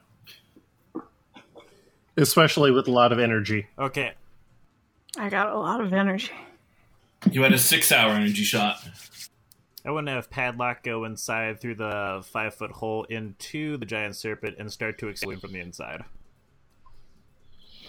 [2.16, 3.66] especially with a lot of energy.
[3.78, 4.12] Okay.
[5.18, 6.32] I got a lot of energy.
[7.30, 8.78] You had a six hour energy shot.
[9.84, 14.16] I want to have Padlock go inside through the five foot hole into the giant
[14.16, 16.04] serpent and start to explode from the inside.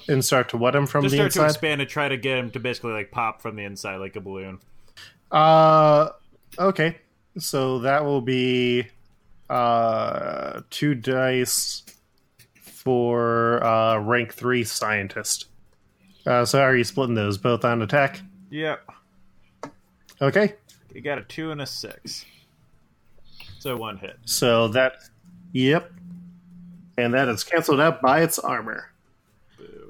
[0.08, 1.50] And start to what him from Just the start to inside.
[1.50, 4.22] expand and try to get him to basically like pop from the inside like a
[4.22, 4.60] balloon.
[5.32, 6.10] Uh,
[6.60, 6.98] okay.
[7.38, 8.88] So that will be
[9.50, 11.84] uh two dice
[12.62, 15.46] for uh rank three scientist.
[16.26, 17.38] Uh, so how are you splitting those?
[17.38, 18.22] Both on attack.
[18.50, 18.88] Yep.
[20.22, 20.56] Okay.
[20.94, 22.26] You got a two and a six.
[23.60, 24.18] So one hit.
[24.26, 24.94] So that,
[25.52, 25.92] yep,
[26.98, 28.92] and that is canceled out by its armor.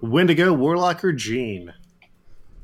[0.02, 1.74] Wendigo, Warlock, or Jean.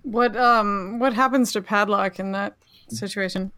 [0.04, 2.56] What um what happens to Padlock in that
[2.90, 3.52] situation?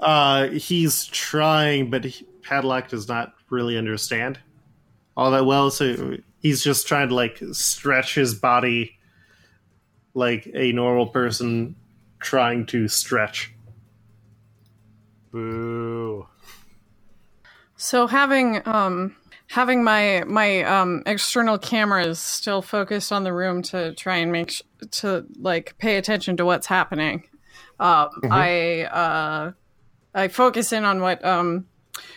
[0.00, 4.38] Uh, he's trying, but he, Padlock does not really understand
[5.16, 5.70] all that well.
[5.70, 8.96] So he's just trying to like stretch his body
[10.14, 11.76] like a normal person
[12.22, 13.52] trying to stretch.
[15.30, 16.26] Boo.
[17.76, 19.16] So having um
[19.48, 24.50] having my my um external cameras still focused on the room to try and make
[24.50, 27.24] sh- to like pay attention to what's happening.
[27.80, 29.52] Um, I uh,
[30.14, 31.66] I focus in on what um,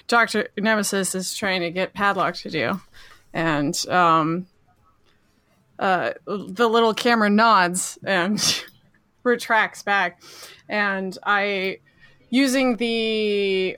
[0.07, 2.79] Doctor Nemesis is trying to get Padlock to do,
[3.33, 4.45] and um,
[5.79, 8.63] uh, the little camera nods and
[9.25, 10.21] retracts back,
[10.69, 11.79] and I
[12.29, 13.77] using the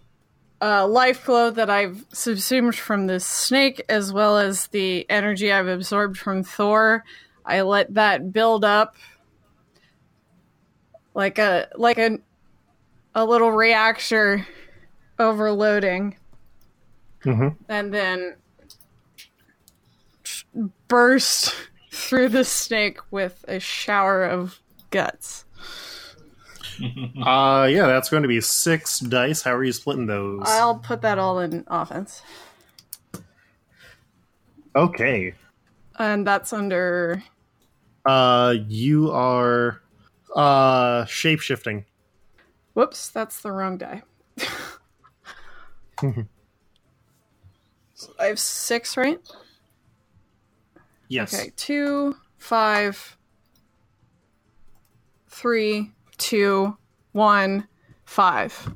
[0.62, 5.68] uh, life flow that I've subsumed from this snake, as well as the energy I've
[5.68, 7.04] absorbed from Thor.
[7.46, 8.96] I let that build up
[11.14, 12.20] like a like a
[13.16, 14.46] a little reactor
[15.18, 16.18] overloading,
[17.24, 17.56] Mhm.
[17.68, 18.36] and then
[20.88, 21.56] burst
[21.92, 24.60] through the snake with a shower of
[24.92, 25.46] guts.
[26.80, 29.42] Uh, yeah, that's going to be six dice.
[29.42, 30.44] How are you splitting those?
[30.46, 32.22] I'll put that all in offense.
[34.76, 35.34] Okay.
[35.98, 37.24] And that's under.
[38.06, 39.82] Uh, you are
[40.36, 41.86] uh shapeshifting.
[42.76, 44.04] Whoops, that's the wrong die.
[47.98, 49.20] So I have six, right?
[51.08, 51.34] Yes.
[51.34, 53.17] Okay, two, five,
[55.38, 56.76] three, two,
[57.12, 57.68] one,
[58.06, 58.74] five.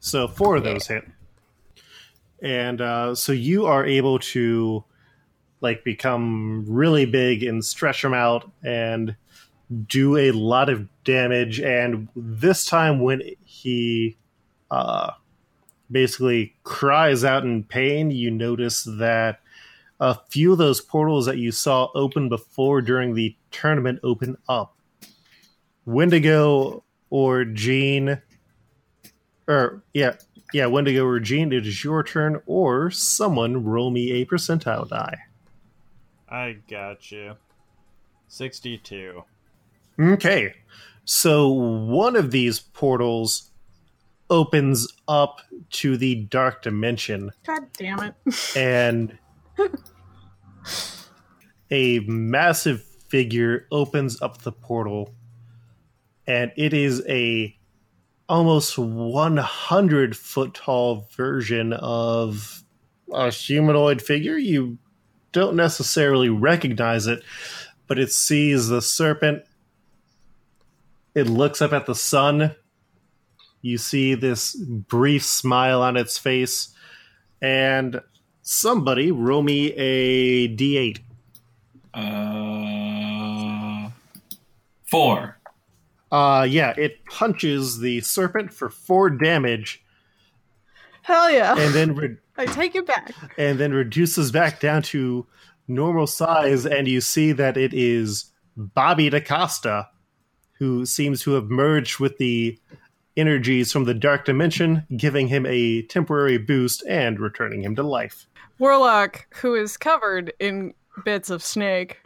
[0.00, 1.04] So four of those hit.
[2.42, 4.82] And uh, so you are able to
[5.60, 9.14] like become really big and stretch them out and
[9.86, 11.60] do a lot of damage.
[11.60, 14.16] And this time, when he
[14.68, 15.12] uh,
[15.92, 19.40] basically cries out in pain, you notice that
[20.00, 24.76] a few of those portals that you saw open before during the tournament open up.
[25.84, 28.20] Wendigo or Jean,
[29.48, 30.14] or yeah,
[30.52, 35.18] yeah, Wendigo or Jean, it is your turn, or someone roll me a percentile die.
[36.28, 37.36] I got you.
[38.28, 39.24] 62.
[39.98, 40.54] Okay.
[41.04, 43.50] So one of these portals
[44.30, 45.40] opens up
[45.70, 48.14] to the dark dimension God damn it.
[48.56, 49.18] and
[51.70, 55.14] a massive figure opens up the portal
[56.26, 57.56] and it is a
[58.28, 62.62] almost 100 foot tall version of
[63.12, 64.38] a humanoid figure.
[64.38, 64.78] You
[65.32, 67.22] don't necessarily recognize it
[67.90, 69.42] but it sees the serpent.
[71.12, 72.54] It looks up at the sun.
[73.62, 76.72] You see this brief smile on its face
[77.42, 78.00] and
[78.42, 81.00] somebody roll me a d8
[81.92, 82.49] Uh,
[84.90, 85.38] four.
[86.12, 89.82] uh yeah it punches the serpent for four damage
[91.02, 91.56] Hell yeah.
[91.58, 93.12] and then re- I take it back.
[93.38, 95.26] and then reduces back down to
[95.68, 98.26] normal size and you see that it is
[98.56, 99.88] Bobby da Costa
[100.58, 102.58] who seems to have merged with the
[103.16, 108.26] energies from the dark dimension giving him a temporary boost and returning him to life
[108.58, 111.98] Warlock, who is covered in bits of snake,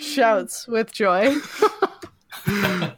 [0.00, 1.36] shouts with joy.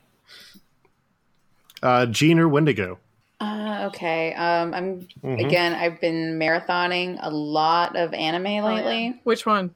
[1.83, 2.99] uh jean or wendigo
[3.41, 4.33] Uh, okay.
[4.35, 5.45] Um, I'm Mhm.
[5.47, 5.73] again.
[5.75, 9.19] I've been marathoning a lot of anime lately.
[9.25, 9.75] Which one?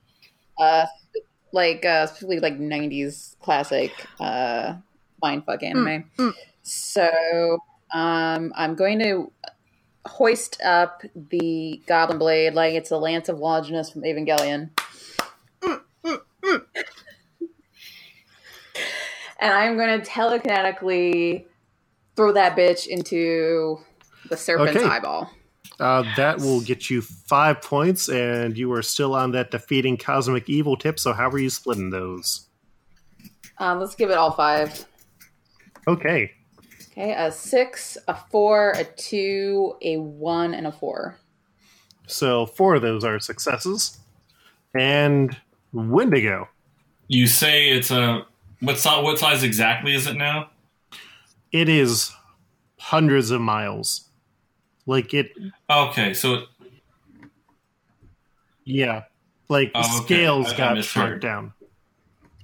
[0.56, 0.86] Uh,
[1.52, 4.74] like uh, specifically like '90s classic uh,
[5.20, 6.08] mindfuck anime.
[6.16, 6.32] mm.
[6.62, 7.58] So
[7.92, 9.32] um, I'm going to
[10.06, 14.70] hoist up the Goblin Blade like it's a Lance of Longinus from Evangelion.
[19.40, 21.46] And I'm going to telekinetically
[22.16, 23.78] throw that bitch into
[24.28, 24.86] the serpent's Okay.
[24.88, 25.30] eyeball.
[25.78, 30.48] Uh, that will get you five points, and you are still on that defeating cosmic
[30.48, 30.98] evil tip.
[30.98, 32.48] So, how are you splitting those?
[33.58, 34.86] Um, let's give it all five.
[35.88, 36.32] Okay,
[36.92, 41.18] Okay, a six, a four, a two, a one, and a four.
[42.06, 43.98] so four of those are successes,
[44.74, 45.36] and
[45.72, 46.48] Wendigo.
[47.08, 48.24] You say it's a
[48.60, 49.02] what size?
[49.02, 50.50] What size exactly is it now?
[51.52, 52.12] It is
[52.78, 54.08] hundreds of miles.
[54.86, 55.32] Like it,
[55.70, 56.48] Okay, so it-
[58.64, 59.02] yeah.
[59.48, 60.04] Like Oh, okay.
[60.14, 60.90] scales I- I got misheard.
[61.08, 61.52] shrunk down.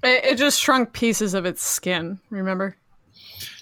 [0.02, 2.76] It, it just shrunk pieces of its skin, remember?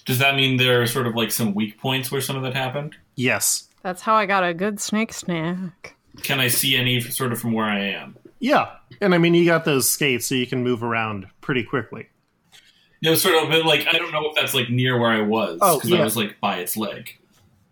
[0.05, 2.55] does that mean there are sort of like some weak points where some of that
[2.55, 2.95] happened?
[3.15, 3.67] Yes.
[3.83, 5.95] That's how I got a good snake snack.
[6.23, 8.17] Can I see any sort of from where I am?
[8.39, 12.07] Yeah, and I mean you got those skates, so you can move around pretty quickly.
[13.01, 15.21] You know, sort of, but like I don't know if that's like near where I
[15.21, 16.01] was Oh, because yeah.
[16.01, 17.17] I was like by its leg.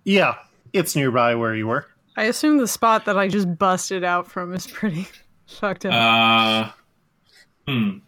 [0.03, 0.35] Yeah,
[0.73, 1.87] it's nearby where you were.
[2.17, 5.07] I assume the spot that I just busted out from is pretty
[5.47, 5.93] fucked up.
[5.93, 7.99] Uh, hmm.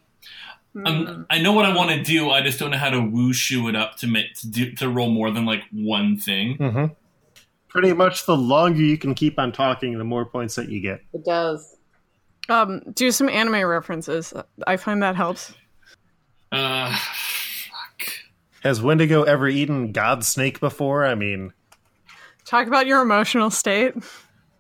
[0.86, 2.30] Um, I know what I want to do.
[2.30, 5.10] I just don't know how to wushu it up to make to do to roll
[5.10, 6.58] more than like one thing.
[6.58, 6.86] Mm-hmm.
[7.68, 11.02] Pretty much, the longer you can keep on talking, the more points that you get.
[11.14, 11.78] It does.
[12.50, 14.34] Um, do some anime references.
[14.66, 15.54] I find that helps.
[16.52, 18.10] Uh, fuck.
[18.64, 21.06] Has Wendigo ever eaten God Snake before?
[21.06, 21.54] I mean,
[22.52, 23.94] Talk about your emotional state.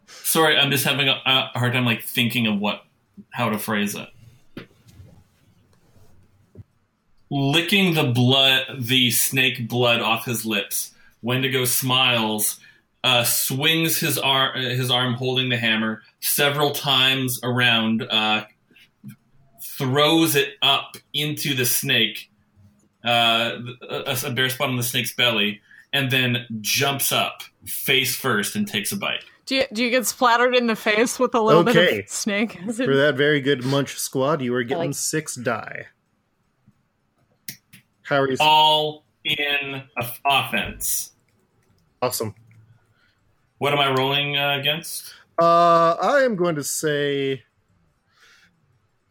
[0.06, 2.84] Sorry, I'm just having a, a hard time like thinking of what
[3.32, 4.08] how to phrase it.
[7.30, 10.94] Licking the blood, the snake blood off his lips.
[11.22, 12.62] Wendigo smiles,
[13.04, 18.46] uh, swings his arm, his arm holding the hammer several times around, uh,
[19.82, 22.30] throws it up into the snake,
[23.04, 23.58] uh,
[23.90, 25.62] a, a bare spot on the snake's belly,
[25.92, 29.24] and then jumps up face first and takes a bite.
[29.48, 32.56] Do you, do you get splattered in the face with a little bit of snake?
[32.56, 35.88] It- For that very good munch squad, you are getting like- six die.
[38.04, 38.38] How are you?
[38.40, 39.84] All in
[40.26, 41.12] offense.
[42.02, 42.36] Awesome.
[43.58, 45.14] What am I rolling uh, against?
[45.40, 47.44] Uh, I am going to say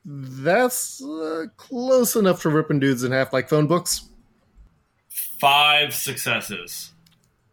[0.05, 4.09] that's uh, close enough to ripping dudes in half like phone books.
[5.09, 6.93] Five successes.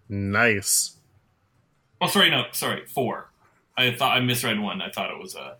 [0.09, 0.97] Nice.
[1.99, 3.31] Oh, sorry, no, sorry, four.
[3.75, 4.81] I thought I misread one.
[4.81, 5.57] I thought it was a.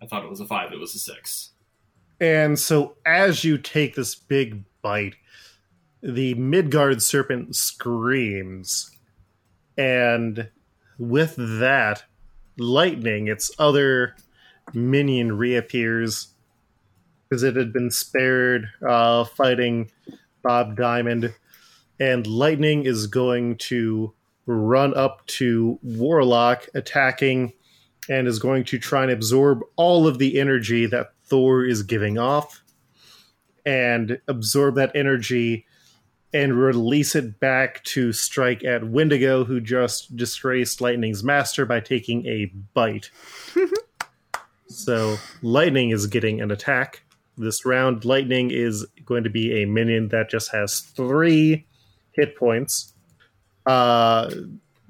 [0.00, 0.72] I thought it was a five.
[0.72, 1.50] It was a six.
[2.20, 5.14] And so, as you take this big bite,
[6.02, 8.90] the Midgard serpent screams.
[9.76, 10.48] And
[10.98, 12.04] with that,
[12.58, 14.16] lightning, its other
[14.74, 16.28] minion, reappears
[17.28, 19.90] because it had been spared uh, fighting
[20.42, 21.34] Bob Diamond.
[22.00, 24.14] And lightning is going to
[24.46, 27.52] run up to Warlock, attacking,
[28.08, 32.18] and is going to try and absorb all of the energy that Thor is giving
[32.18, 32.62] off
[33.66, 35.66] and absorb that energy
[36.32, 42.26] and release it back to strike at Wendigo, who just disgraced Lightning's master by taking
[42.26, 43.10] a bite.
[44.68, 47.02] so, Lightning is getting an attack.
[47.36, 51.66] This round, Lightning is going to be a minion that just has three
[52.12, 52.94] hit points.
[53.64, 54.30] Uh,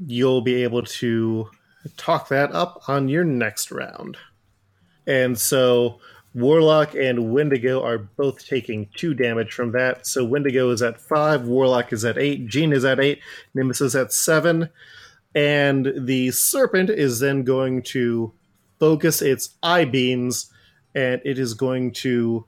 [0.07, 1.49] you'll be able to
[1.97, 4.17] talk that up on your next round.
[5.07, 6.01] And so
[6.35, 10.07] Warlock and Wendigo are both taking two damage from that.
[10.07, 13.21] So Wendigo is at five, Warlock is at eight, Jean is at eight,
[13.55, 14.69] Nemesis at seven.
[15.35, 18.33] And the serpent is then going to
[18.79, 20.53] focus its eye beams
[20.95, 22.47] and it is going to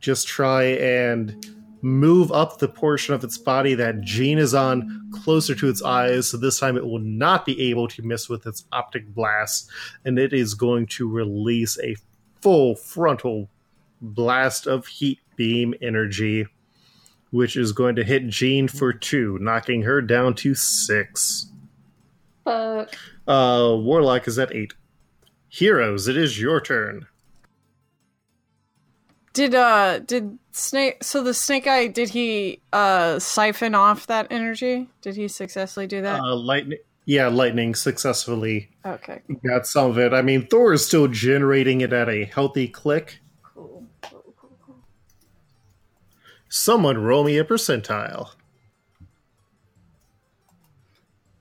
[0.00, 1.46] just try and
[1.82, 6.28] move up the portion of its body that Jean is on closer to its eyes.
[6.28, 9.70] So this time it will not be able to miss with its optic blast,
[10.04, 11.96] and it is going to release a
[12.40, 13.48] full frontal
[14.00, 16.46] blast of heat beam energy,
[17.30, 21.46] which is going to hit Jean for two, knocking her down to six.
[22.44, 22.94] Fuck.
[23.26, 24.72] Uh, Warlock is at eight.
[25.48, 27.06] Heroes, it is your turn.
[29.32, 34.88] Did uh did snake so the snake eye did he uh siphon off that energy?
[35.00, 36.20] Did he successfully do that?
[36.20, 39.22] Uh, lightning, yeah, lightning successfully okay.
[39.46, 40.12] got some of it.
[40.12, 43.20] I mean, Thor is still generating it at a healthy click.
[43.42, 43.86] Cool.
[44.02, 44.76] cool, cool, cool.
[46.48, 48.32] Someone roll me a percentile.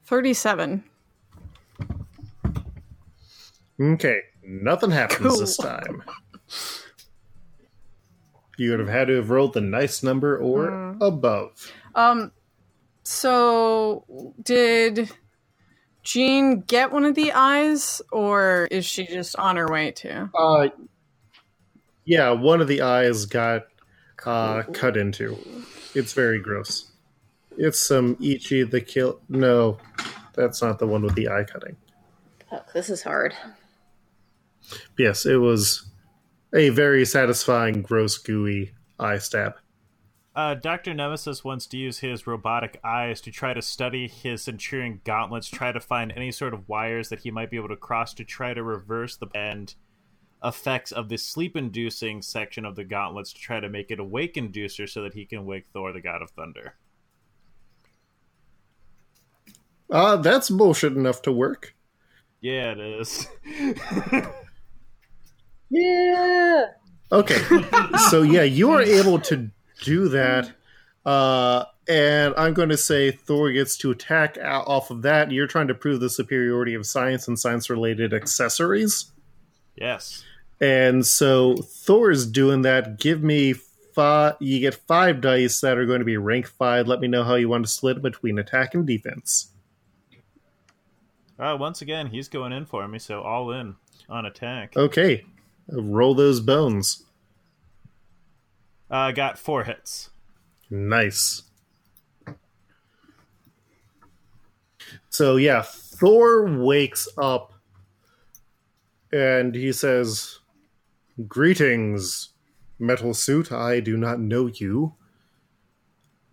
[0.06, 0.86] 37.
[3.80, 5.40] Okay, nothing happens Cool.
[5.40, 6.04] this time.
[8.58, 10.98] You would have had to have rolled the nice number or Mm.
[11.06, 11.72] above.
[11.96, 12.32] Um
[13.04, 15.12] so did
[16.04, 20.30] Jean get one of the eyes or is she just on her way to?
[20.38, 20.70] Uh,
[22.06, 23.64] yeah, one of the eyes got
[24.26, 25.38] uh, cut into.
[25.94, 26.92] It's very gross.
[27.58, 29.20] It's some Ichi the kill.
[29.30, 29.78] No,
[30.34, 31.76] that's not the one with the eye cutting.
[32.50, 33.34] Fuck, this is hard.
[34.98, 35.90] Yes, it was
[36.54, 39.56] a very satisfying, gross, gooey eye stab.
[40.36, 40.94] Uh, Dr.
[40.94, 45.72] Nemesis wants to use his robotic eyes to try to study his Centurion gauntlets, try
[45.72, 48.54] to find any sort of wires that he might be able to cross to try
[48.54, 49.74] to reverse the end
[50.44, 54.04] effects of the sleep inducing section of the gauntlets to try to make it a
[54.04, 56.76] wake inducer so that he can wake Thor, the god of thunder.
[59.90, 61.74] Uh, that's bullshit enough to work.
[62.42, 63.28] Yeah, it is.
[65.70, 66.66] Yeah.
[67.10, 67.40] Okay,
[68.10, 69.50] so yeah, you are able to
[69.82, 70.52] do that,
[71.06, 75.32] uh, and I'm going to say Thor gets to attack out off of that.
[75.32, 79.12] You're trying to prove the superiority of science and science-related accessories,
[79.78, 80.26] yes.
[80.60, 83.00] and so Thor is doing that.
[83.00, 83.54] Give me
[83.96, 84.36] five.
[84.42, 86.88] You get five dice that are going to be rank five.
[86.88, 89.54] Let me know how you want to split between attack and defense.
[91.40, 93.76] Uh, once again, he's going in for me, so all in
[94.10, 94.76] on attack.
[94.76, 95.24] Okay,
[95.70, 97.04] roll those bones.
[98.90, 100.10] Uh, got four hits.
[100.70, 101.44] Nice.
[105.10, 107.54] So yeah, Thor wakes up
[109.12, 110.40] and he says,
[111.28, 112.30] Greetings,
[112.78, 113.52] metal suit.
[113.52, 114.94] I do not know you.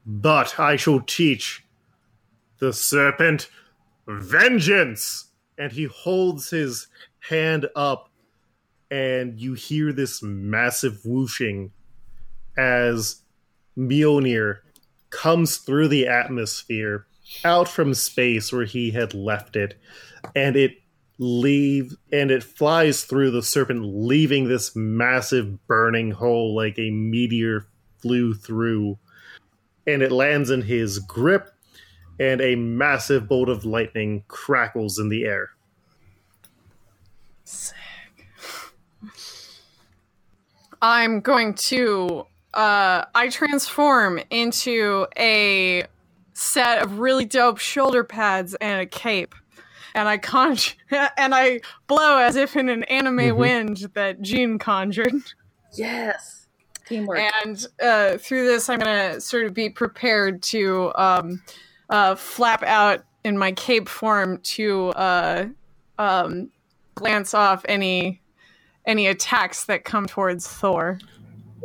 [0.04, 1.64] But I shall teach
[2.58, 3.48] the serpent
[4.06, 5.30] vengeance.
[5.56, 6.88] And he holds his
[7.20, 8.10] hand up,
[8.90, 11.72] and you hear this massive whooshing
[12.56, 13.22] as
[13.76, 14.58] Mjolnir
[15.10, 17.06] comes through the atmosphere
[17.44, 19.78] out from space where he had left it,
[20.34, 20.72] and it
[21.18, 27.66] leave and it flies through the serpent, leaving this massive burning hole like a meteor
[27.98, 28.98] flew through,
[29.86, 31.50] and it lands in his grip,
[32.20, 35.50] and a massive bolt of lightning crackles in the air.
[40.84, 45.84] I'm going to uh I transform into a
[46.34, 49.34] set of really dope shoulder pads and a cape.
[49.94, 50.74] And I conjure
[51.16, 53.36] and I blow as if in an anime Mhm.
[53.36, 55.14] wind that Jean conjured.
[55.72, 56.46] Yes.
[56.86, 57.18] Teamwork.
[57.44, 61.42] And uh, through this, I'm going to sort of be prepared to um,
[61.88, 65.46] uh, flap out in my cape form to uh,
[65.98, 66.50] um,
[66.94, 68.20] glance off any
[68.86, 70.98] any attacks that come towards Thor.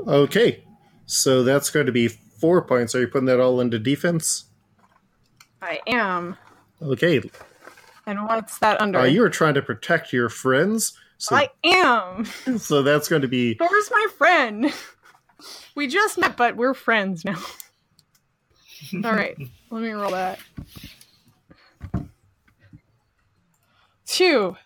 [0.08, 0.64] Okay,
[1.06, 2.96] so that's going to be four points.
[2.96, 4.46] Are you putting that all into defense?
[5.62, 6.38] I am.
[6.82, 7.22] Okay,
[8.06, 9.00] And what's that under?
[9.00, 12.26] uh, you were trying to protect your friends, so I am.
[12.58, 14.74] so that's going to be Thor's my friend.
[15.76, 17.38] We just met, but we're friends now.
[19.06, 19.38] All right,
[19.70, 20.38] let me roll that.
[24.06, 24.58] Two,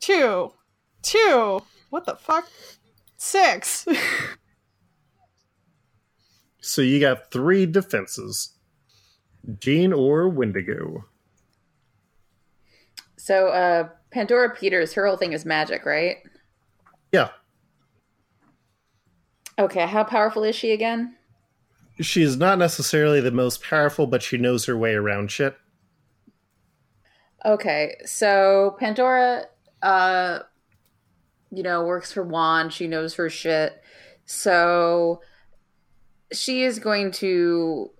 [0.00, 0.52] two,
[1.02, 1.60] two.
[1.90, 2.48] What the fuck?
[3.16, 3.86] Six.
[6.60, 8.54] so you got three defenses.
[9.60, 11.04] Jean or Wendigo.
[13.16, 16.16] so, uh, Pandora Peters, her whole thing is magic, right?
[17.12, 17.28] Yeah,
[19.58, 21.14] Okay, how powerful is she again?
[22.00, 25.56] she's not necessarily the most powerful, but she knows her way around shit.
[27.44, 29.46] Okay, so Pandora,
[29.82, 30.40] uh,
[31.50, 32.72] you know, works for Wand.
[32.72, 33.82] She knows her shit.
[34.24, 35.20] So
[36.32, 37.90] she is going to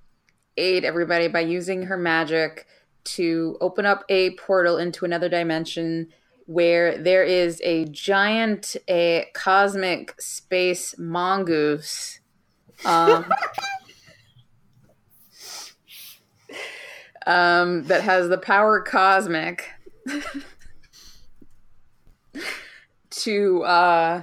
[0.57, 2.66] aid everybody by using her magic
[3.05, 6.09] to open up a portal into another dimension
[6.46, 12.20] where there is a giant, a cosmic space mongoose.
[12.84, 13.24] Um,
[17.26, 19.70] um, that has the power cosmic
[23.23, 24.23] to uh,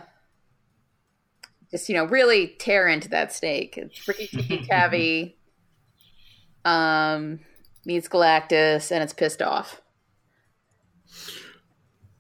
[1.72, 3.78] just you know really tear into that snake.
[3.78, 5.38] It's Rikki Tikki Tavi
[6.66, 7.40] um,
[7.86, 9.82] meets Galactus, and it's pissed off.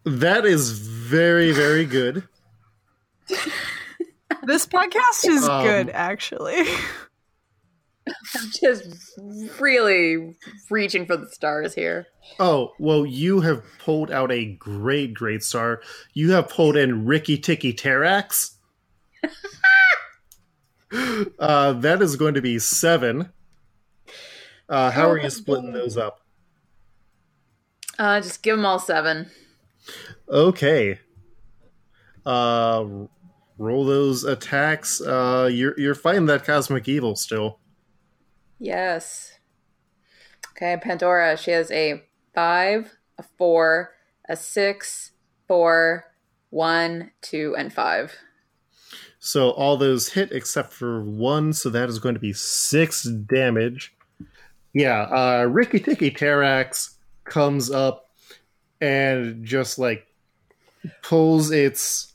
[0.05, 2.27] That is very, very good.
[4.43, 6.63] this podcast is Um, good, actually.
[8.61, 9.19] Just
[9.59, 10.35] really
[10.69, 12.07] reaching for the stars here.
[12.39, 15.81] Oh, well, you have pulled out a great, great star.
[16.13, 18.55] You have pulled in Rikki Tikki Terax.
[21.39, 23.31] uh, that is going to be seven.
[24.67, 26.21] Uh, how are you splitting those up?
[27.97, 29.29] Uh, just give them all seven.
[30.27, 30.99] Okay.
[32.25, 32.85] Uh,
[33.57, 34.99] roll those attacks.
[35.01, 37.59] Uh, you're you're fighting that cosmic evil still.
[38.59, 39.39] Yes.
[40.51, 41.37] Okay, Pandora.
[41.37, 42.03] She has a
[42.33, 43.91] five, a four,
[44.27, 45.11] a six,
[45.47, 46.05] four,
[46.49, 48.15] one, two, and five.
[49.19, 53.93] So all those hit except for one, so that is going to be six damage.
[54.73, 58.09] Yeah, uh Rikki Tikki Terax comes up
[58.79, 60.05] and just like
[61.01, 62.13] pulls its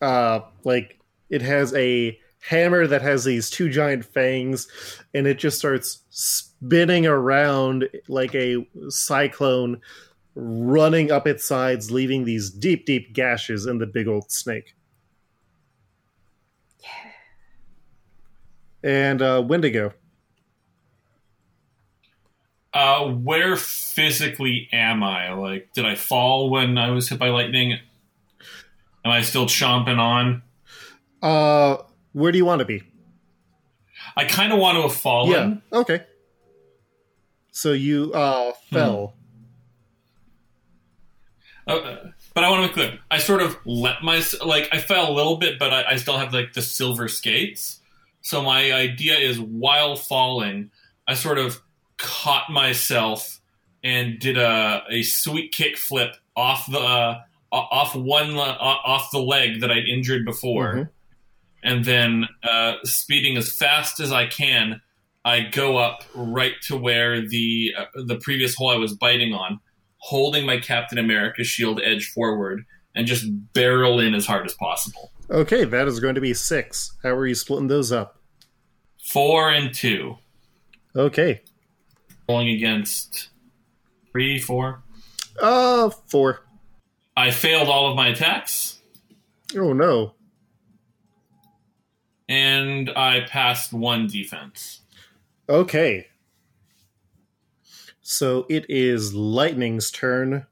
[0.00, 0.98] uh like
[1.30, 4.68] it has a hammer that has these two giant fangs
[5.14, 9.80] and it just starts spinning around like a cyclone
[10.34, 14.74] running up its sides leaving these deep deep gashes in the big old snake.
[16.80, 18.90] Yeah.
[18.90, 19.94] And uh Wendigo.
[22.74, 25.32] Uh, where physically am I?
[25.32, 27.78] Like, did I fall when I was hit by lightning?
[29.04, 30.42] Am I still chomping on?
[31.22, 31.76] Uh
[32.14, 32.82] where do you want to be?
[34.16, 35.62] I kind of want to have fallen.
[35.70, 35.78] Yeah.
[35.80, 36.02] Okay.
[37.52, 39.14] So you uh fell.
[41.66, 41.96] Uh,
[42.34, 42.98] but I want to be clear.
[43.10, 46.18] I sort of let my like I fell a little bit, but I, I still
[46.18, 47.80] have like the silver skates.
[48.20, 50.70] So my idea is, while falling,
[51.06, 51.60] I sort of
[51.96, 53.40] caught myself
[53.82, 57.20] and did a a sweet kick flip off the uh,
[57.52, 60.88] off one le- off the leg that I'd injured before, Mhm.
[61.64, 64.80] And then uh, speeding as fast as I can.
[65.24, 69.58] I go up right to where the uh, the previous hole I was biting on,
[69.96, 75.10] holding my Captain America shield edge forward, and just barrel in as hard as possible.
[75.30, 76.94] Okay, that is going to be six.
[77.02, 78.20] How are you splitting those up?
[79.02, 80.16] Four and two.
[80.94, 81.40] Okay.
[82.28, 83.30] Rolling against
[84.12, 84.82] three, four.
[85.40, 86.40] Uh, four.
[87.16, 88.80] I failed all of my attacks,
[89.56, 90.14] Oh no.
[92.34, 94.80] And I passed one defense.
[95.48, 96.08] Okay.
[98.00, 100.46] So it is Lightning's turn.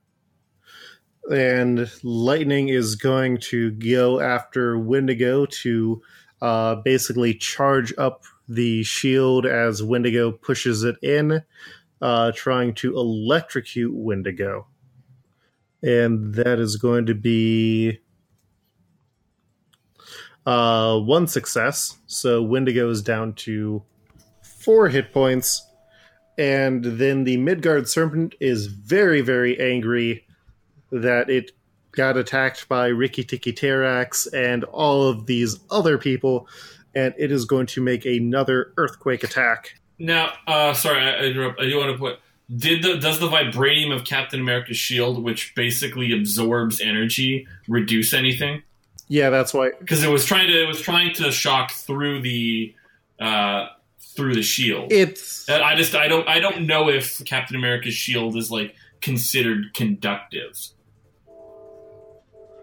[1.31, 6.03] And Lightning is going to go after Wendigo to
[6.41, 11.43] uh, basically charge up the shield as Wendigo pushes it in,
[12.01, 14.67] uh, trying to electrocute Wendigo.
[15.83, 17.99] And that is going to be
[20.47, 21.99] uh, one success.
[22.07, 23.83] So Wendigo is down to
[24.43, 25.67] four hit points.
[26.39, 30.27] And then the Midgard Serpent is very, very angry
[30.91, 31.53] that it
[31.93, 36.49] got attacked by Rikki Tikki Terax and all of these other people,
[36.95, 39.79] and it is going to make another earthquake attack.
[39.99, 41.61] Now, uh, sorry, I, I, interrupt.
[41.61, 42.19] I do want to put.
[42.55, 48.63] Did the does the vibranium of Captain America's shield, which basically absorbs energy, reduce anything?
[49.13, 49.73] Yeah, that's why.
[49.79, 52.75] Because it was trying to it was trying to shock through the
[53.21, 53.67] uh,
[54.17, 54.91] through the shield.
[54.91, 58.75] It's And I just I don't I don't know if Captain America's shield is like
[59.03, 60.59] considered conductive,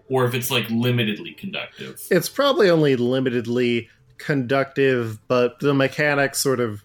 [0.08, 2.02] or if it's like limitedly conductive.
[2.10, 3.86] it's probably only limitedly
[4.18, 6.82] conductive, but the mechanics sort of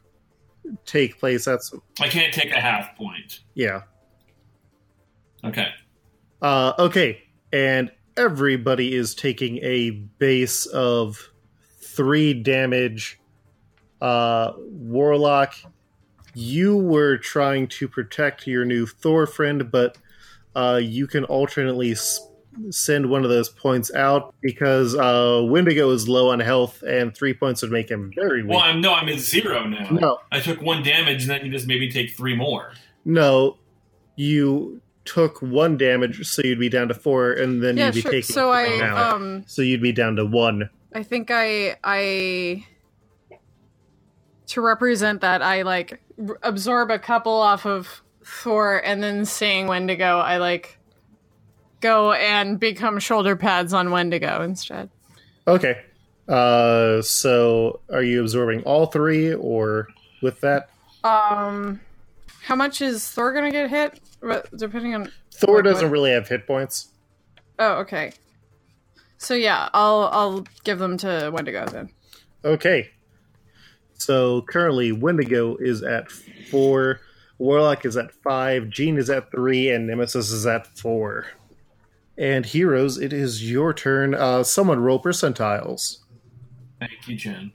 [0.85, 1.45] take place.
[1.45, 3.39] That's I can't take a half point.
[3.55, 3.81] yeah.
[5.43, 5.69] Okay.
[6.39, 11.31] Uh, okay, and everybody is taking a base of
[11.79, 13.19] three damage.
[14.01, 15.55] Uh, Warlock,
[16.33, 19.97] you were trying to protect your new Thor friend, but
[20.55, 22.19] uh, you can alternately s-
[22.69, 27.33] send one of those points out because uh, Wendigo is low on health, and three
[27.33, 28.51] points would make him very weak.
[28.51, 29.89] Well, I'm no, I'm at zero now.
[29.89, 32.73] No, I took one damage, and then you just maybe take three more.
[33.05, 33.57] no,
[34.17, 38.01] you took one damage, so you'd be down to four, and then yeah, you'd be
[38.01, 38.11] sure.
[38.11, 39.13] taking So I out.
[39.13, 40.69] um so you'd be down to one.
[40.93, 42.65] I think I I
[44.47, 49.67] to represent that I like r- absorb a couple off of Thor and then saying
[49.67, 50.77] Wendigo I like
[51.81, 54.89] go and become shoulder pads on Wendigo instead.
[55.47, 55.81] Okay.
[56.27, 59.87] Uh, so are you absorbing all three, or
[60.23, 60.69] with that,
[61.03, 61.79] Um
[62.45, 66.11] how much is Thor going to get hit Re- depending on Thor doesn't what- really
[66.11, 66.89] have hit points.
[67.59, 68.11] Oh, okay.
[69.17, 71.89] So yeah, I'll I'll give them to Wendigo then.
[72.43, 72.89] Okay.
[73.93, 76.99] So currently, Wendigo is at four,
[77.37, 81.27] Warlock is at five, Jean is at three, and Nemesis is at four.
[82.17, 84.13] And heroes, it is your turn.
[84.13, 85.99] Uh, someone roll percentiles.
[86.79, 87.53] Thank you, Jen.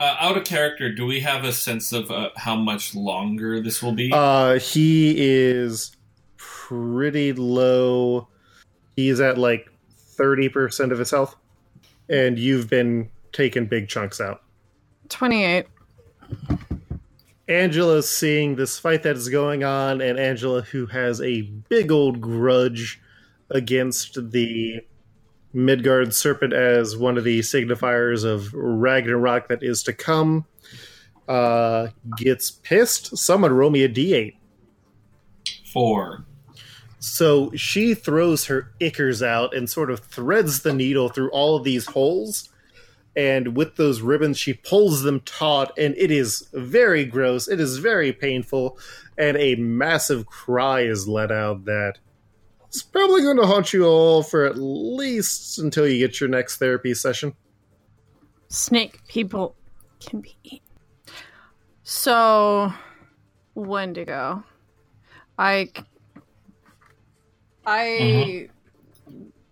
[0.00, 3.82] Uh, out of character, do we have a sense of uh, how much longer this
[3.82, 4.10] will be?
[4.10, 5.94] Uh, he is
[6.38, 8.26] pretty low.
[8.96, 9.70] He's at like
[10.18, 11.36] 30% of his health.
[12.08, 14.42] And you've been taking big chunks out.
[15.10, 15.66] 28.
[17.46, 22.20] Angela's seeing this fight that is going on, and Angela, who has a big old
[22.20, 23.02] grudge
[23.50, 24.80] against the
[25.52, 30.46] Midgard Serpent as one of the signifiers of Ragnarok that is to come,
[31.28, 33.16] uh, gets pissed.
[33.16, 34.36] Someone roll me a d8.
[35.72, 36.24] Four.
[36.98, 41.64] So she throws her ichors out and sort of threads the needle through all of
[41.64, 42.50] these holes.
[43.16, 47.48] And with those ribbons, she pulls them taut, and it is very gross.
[47.48, 48.78] It is very painful,
[49.18, 51.98] and a massive cry is let out that
[52.70, 56.58] it's probably going to haunt you all for at least until you get your next
[56.58, 57.34] therapy session.
[58.46, 59.56] Snake people
[59.98, 60.60] can be eaten.
[61.82, 62.72] So,
[63.56, 64.44] Wendigo.
[65.36, 65.72] I.
[67.66, 68.50] I.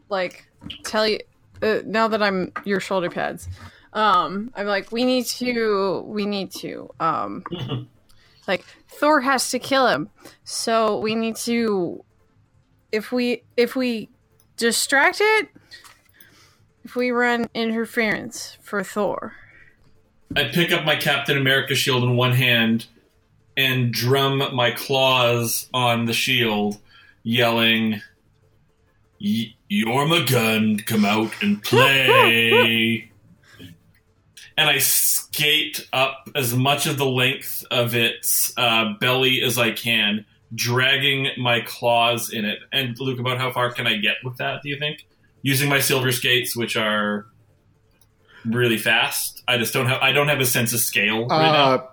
[0.08, 0.48] Like,
[0.84, 1.18] tell you.
[1.60, 3.48] Uh, now that I'm your shoulder pads,
[3.94, 6.04] um, I'm like, we need to.
[6.06, 6.88] We need to.
[7.00, 7.42] Um,
[8.46, 10.08] like, Thor has to kill him.
[10.44, 12.04] So, we need to.
[12.92, 13.42] If we.
[13.56, 14.08] If we
[14.56, 15.48] distract it,
[16.84, 19.34] if we run interference for Thor.
[20.36, 22.86] I pick up my Captain America shield in one hand
[23.56, 26.78] and drum my claws on the shield,
[27.22, 28.02] yelling,
[29.20, 33.10] "Y- Jormungand, come out and play.
[34.56, 39.70] and I skate up as much of the length of its uh, belly as I
[39.70, 40.24] can,
[40.54, 42.58] dragging my claws in it.
[42.72, 45.06] And Luke, about how far can I get with that, do you think?
[45.42, 47.26] Using my silver skates, which are
[48.44, 49.42] really fast.
[49.46, 51.64] I just don't have I don't have a sense of scale right now.
[51.74, 51.86] Uh,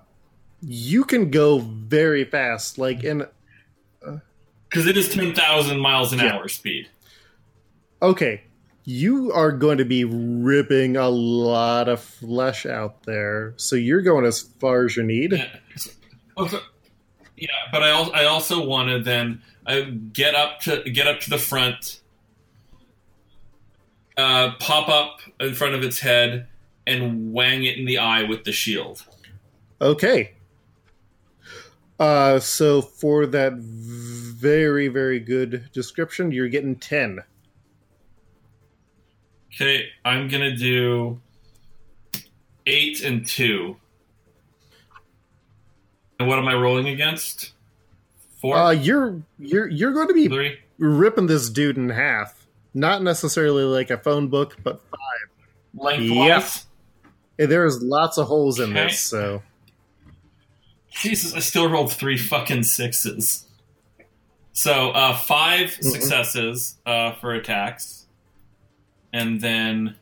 [0.62, 2.78] you can go very fast.
[2.78, 3.26] Like in
[4.70, 6.34] Because it is 10,000 miles an Yeah.
[6.36, 6.88] hour speed.
[8.01, 8.41] okay,
[8.84, 14.26] you are going to be ripping a lot of flesh out there, so you're going
[14.26, 15.34] as far as you need.
[15.34, 15.47] Yeah.
[16.38, 16.60] Okay.
[17.38, 19.81] Yeah, but I also, I also want to then uh,
[20.13, 21.99] get up to get up to the front,
[24.17, 26.47] uh, pop up in front of its head,
[26.88, 29.05] and wang it in the eye with the shield.
[29.81, 30.31] Okay.
[31.99, 37.19] Uh, so for that very very good description, you're getting ten.
[39.53, 41.19] Okay, I'm gonna do
[42.65, 43.77] eight and two.
[46.20, 47.51] And what am I rolling against?
[48.41, 50.57] Four, Uh, you're you're you're going to be three.
[50.78, 52.45] ripping this dude in half.
[52.74, 55.30] Not necessarily like a phone book, but five.
[55.74, 56.66] Lengthwise.
[57.38, 58.88] there's lots of holes in Okay.
[58.88, 58.99] this.
[59.01, 59.41] So
[60.89, 63.45] Jesus, I still rolled three fucking sixes.
[64.53, 65.84] So uh, 5 Mhm.
[65.91, 68.05] successes uh, for attacks,
[69.11, 69.95] and then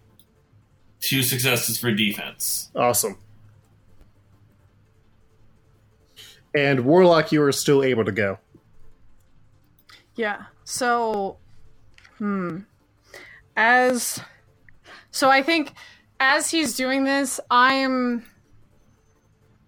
[1.01, 2.70] two successes for defense.
[2.76, 3.18] awesome.
[6.56, 8.38] And warlock, you are still able to go.
[10.16, 10.43] Yeah.
[10.64, 11.38] So,
[12.18, 12.60] hmm.
[13.56, 14.20] As
[15.12, 15.74] so, I think
[16.20, 18.26] as he's doing this, I'm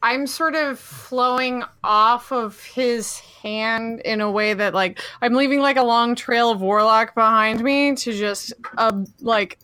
[0.02, 5.62] I'm sort of flowing off of his hand in a way that, like, I'm leaving
[5.62, 9.58] like a long trail of warlock behind me to just uh, like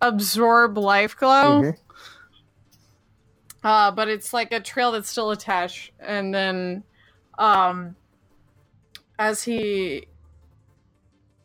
[0.00, 1.62] absorb life glow.
[1.62, 1.76] Mhm.
[3.62, 6.82] Uh, but it's like a trail that's still attached, and then,
[7.38, 7.94] um,
[9.18, 10.06] as he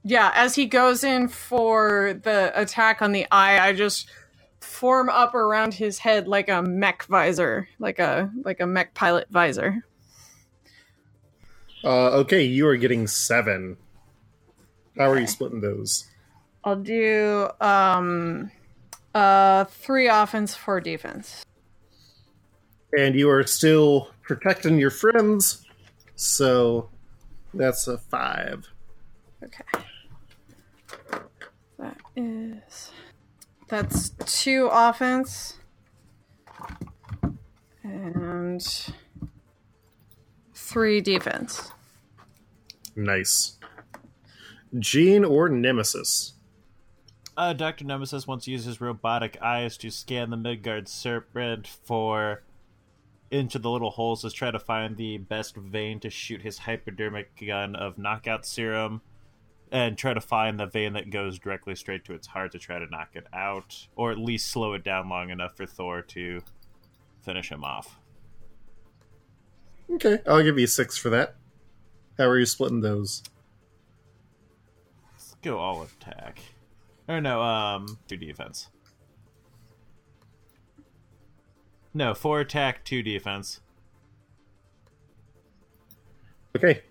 [0.07, 4.09] yeah, as he goes in for the attack on the eye, I just
[4.61, 9.27] form up around his head like a mech visor, like a like a mech pilot
[9.29, 9.83] visor.
[11.83, 13.75] Uh, okay, you are getting seven.
[14.97, 16.07] How are you splitting those?
[16.63, 18.49] I'll do um
[19.13, 21.43] uh three offense, four defense.
[22.95, 25.65] And you are still protecting your friends,
[26.15, 26.89] so
[27.53, 28.67] that's a five.
[29.43, 29.83] Okay.
[31.77, 32.91] That is
[33.67, 35.57] that's two offense
[37.83, 38.63] and
[40.53, 41.71] three defense.
[42.95, 43.57] Nice.
[44.79, 46.33] Jean or Nemesis?
[47.37, 47.85] Uh, Dr.
[47.85, 52.41] Nemesis wants to use his robotic eyes to scan the Midgard serpent for
[53.29, 57.29] into the little holes to try to find the best vein to shoot his hypodermic
[57.45, 59.01] gun of knockout serum
[59.71, 62.79] and try to find the vein that goes directly straight to its heart to try
[62.79, 66.41] to knock it out or at least slow it down long enough for Thor to
[67.21, 67.99] finish him off.
[69.91, 71.35] Okay, I'll give you six for that.
[72.17, 73.23] How are you splitting those?
[75.13, 76.39] Let's go all attack.
[77.07, 78.69] Or no, um, two defense.
[81.93, 83.59] No, four attack, two defense.
[86.55, 86.81] Okay.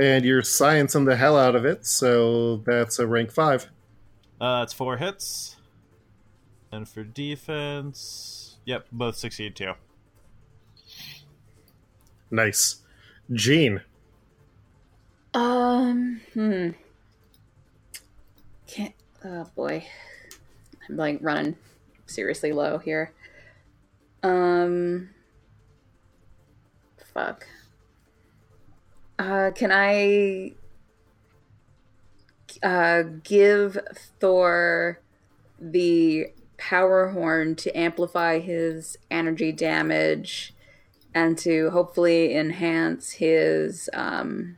[0.00, 3.68] And you're sciencing the hell out of it, so that's a rank five.
[4.40, 5.56] Uh, it's four hits.
[6.70, 9.72] And for defense, yep, both succeed too.
[12.30, 12.82] Nice.
[13.32, 13.80] Jean.
[15.32, 16.70] Um, hmm.
[18.66, 18.94] Can't.
[19.24, 19.86] Oh boy,
[20.88, 21.56] I'm like running
[22.06, 23.12] seriously low here.
[24.22, 25.10] Um,
[27.12, 27.46] fuck.
[29.18, 30.52] Uh, can I
[32.62, 33.78] uh give
[34.20, 35.00] Thor
[35.58, 36.26] the
[36.58, 40.54] power horn to amplify his energy damage
[41.14, 44.56] and to hopefully enhance his um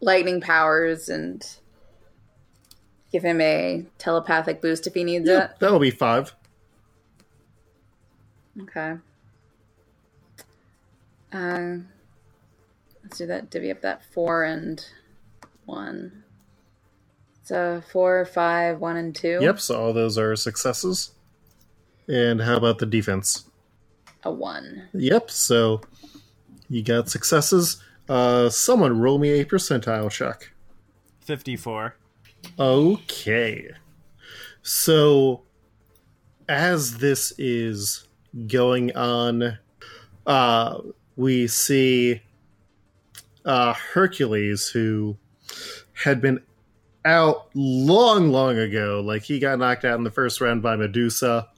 [0.00, 1.59] lightning powers and
[3.12, 6.34] give him a telepathic boost if he needs Yeah, that'll be five.
[8.62, 8.96] Okay.
[11.32, 11.76] Uh,
[13.02, 13.50] let's do that.
[13.50, 14.84] Divvy up that four and
[15.64, 16.24] one.
[17.44, 19.38] So four, five, one, and two.
[19.40, 21.12] Yep, so all those are successes.
[22.08, 23.44] And how about the defense?
[24.22, 24.88] A one.
[24.92, 25.80] Yep, so
[26.68, 27.82] you got successes.
[28.08, 30.52] Uh, someone roll me a percentile check.
[31.22, 31.96] 54.
[32.58, 33.68] Okay.
[34.62, 35.42] So,
[36.48, 38.06] as this is
[38.46, 39.58] going on,
[40.26, 40.78] uh,
[41.16, 42.22] we see
[43.44, 45.16] uh, Hercules, who
[45.92, 46.40] had been
[47.04, 49.02] out long, long ago.
[49.04, 51.48] Like, he got knocked out in the first round by Medusa.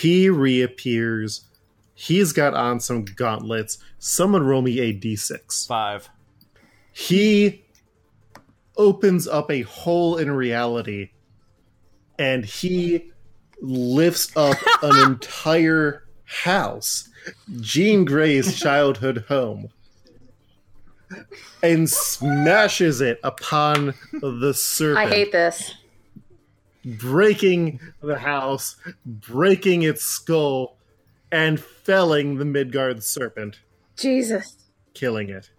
[0.00, 1.42] He reappears.
[1.94, 3.78] He's got on some gauntlets.
[3.98, 5.66] Someone roll me a d6.
[5.66, 6.08] Five.
[6.92, 7.62] He
[8.80, 11.10] opens up a hole in reality
[12.18, 13.10] and he
[13.60, 17.08] lifts up an entire house,
[17.60, 19.68] Jean Grey's childhood home,
[21.62, 25.74] and smashes it upon the serpent I hate this.
[26.84, 30.78] breaking the house, breaking its skull,
[31.30, 33.60] and felling the Midgard serpent,
[33.96, 34.56] Jesus.
[34.94, 35.50] killing it.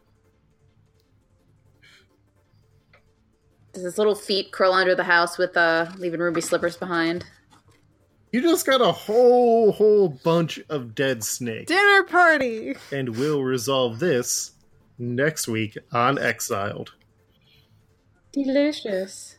[3.74, 7.26] Does his little feet curl under the house with uh leaving ruby slippers behind?
[8.32, 12.76] You just got a whole whole bunch of dead snakes, Dinner party.
[12.92, 14.52] and we'll resolve this
[14.98, 16.94] next week on Exiled.
[18.32, 19.38] Delicious.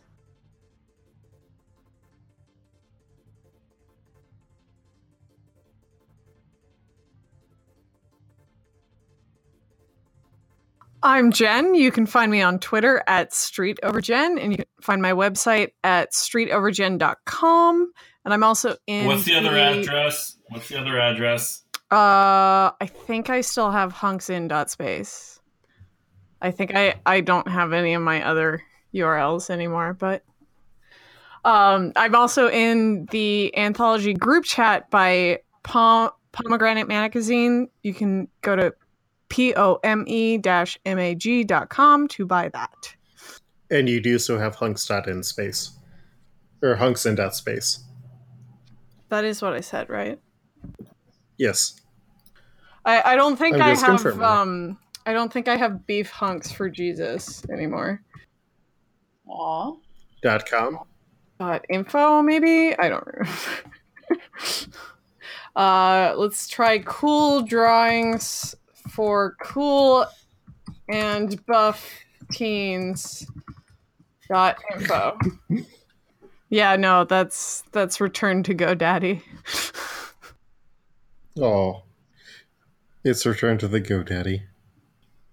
[11.05, 11.75] I'm Jen.
[11.75, 16.13] You can find me on Twitter at StreetOverJen, and you can find my website at
[16.13, 17.93] streetovergen.com.
[18.25, 19.07] And I'm also in.
[19.07, 20.39] What's the other address?
[20.49, 21.65] What's the other address?
[21.91, 25.41] Uh, I think I still have hunksin.space.
[26.41, 28.63] I think I I don't have any of my other
[28.95, 30.23] URLs anymore, but
[31.45, 37.69] um, I'm also in the anthology group chat by Pom- Pomegranate Magazine.
[37.83, 38.73] You can go to
[39.33, 42.95] p o m e dash m a g dot com to buy that.
[43.71, 45.71] And you do so have hunks dot in space.
[46.63, 47.81] Or hunks in dot space.
[49.09, 50.21] That is what I said, right?
[51.39, 51.81] Yes.
[52.85, 54.23] I, I don't think I'm I have confirming.
[54.23, 58.03] um I don't think I have beef hunks for Jesus anymore.
[59.29, 59.73] Aw.
[60.23, 60.79] Dot com.
[61.39, 63.29] dot info maybe i don't remember
[65.57, 68.55] uh let's try cool drawings
[68.93, 70.07] for cool
[70.89, 71.91] and buff
[72.31, 73.27] teens
[74.29, 75.19] dot info
[76.49, 79.23] yeah no that's that's return to godaddy
[81.39, 81.83] Oh.
[83.05, 84.43] It's return to the GoDaddy.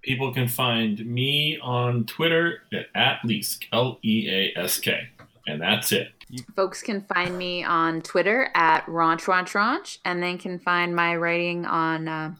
[0.01, 5.09] People can find me on Twitter at, at Leask, L E A S K.
[5.45, 6.09] And that's it.
[6.55, 11.15] Folks can find me on Twitter at Raunch Raunch Raunch, and then can find my
[11.15, 12.35] writing on uh,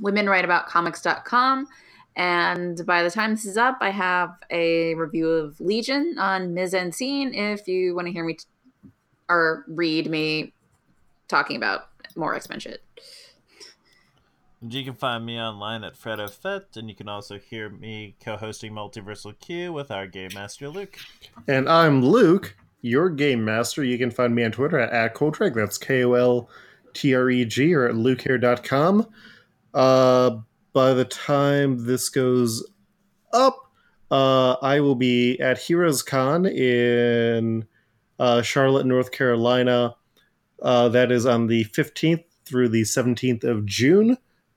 [0.00, 1.68] womenwriteaboutcomics.com.
[2.16, 6.74] And by the time this is up, I have a review of Legion on Ms.
[6.74, 8.44] and Scene if you want to hear me t-
[9.28, 10.52] or read me
[11.28, 12.82] talking about more X Men shit.
[14.60, 18.14] And you can find me online at Fredo Fett, and you can also hear me
[18.24, 20.98] co-hosting Multiversal Q with our game master Luke.
[21.48, 23.82] And I'm Luke, your game master.
[23.82, 25.54] You can find me on Twitter at, at Koltreg.
[25.54, 26.48] That's K O L
[26.94, 29.08] T R E G or at lukehair.com.
[29.74, 30.38] Uh,
[30.72, 32.66] by the time this goes
[33.32, 33.70] up,
[34.10, 37.66] uh, I will be at Heroes Con in
[38.18, 39.96] uh, Charlotte, North Carolina.
[40.62, 44.16] Uh, that is on the 15th through the 17th of June.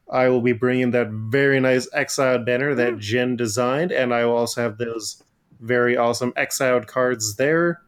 [0.09, 4.38] I will be bringing that very nice Exiled banner that Jen designed, and I will
[4.38, 5.22] also have those
[5.59, 7.82] very awesome Exiled cards there.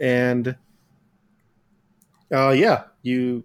[0.00, 0.56] And
[2.32, 3.44] uh, yeah, you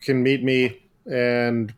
[0.00, 1.74] can meet me and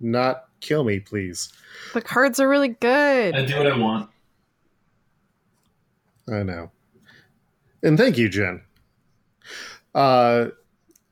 [0.00, 1.52] not kill me, please.
[1.92, 4.10] the cards are really good I do what I want.
[6.28, 6.70] I know.
[7.82, 8.62] And thank you, Jen.
[9.94, 10.46] Uh,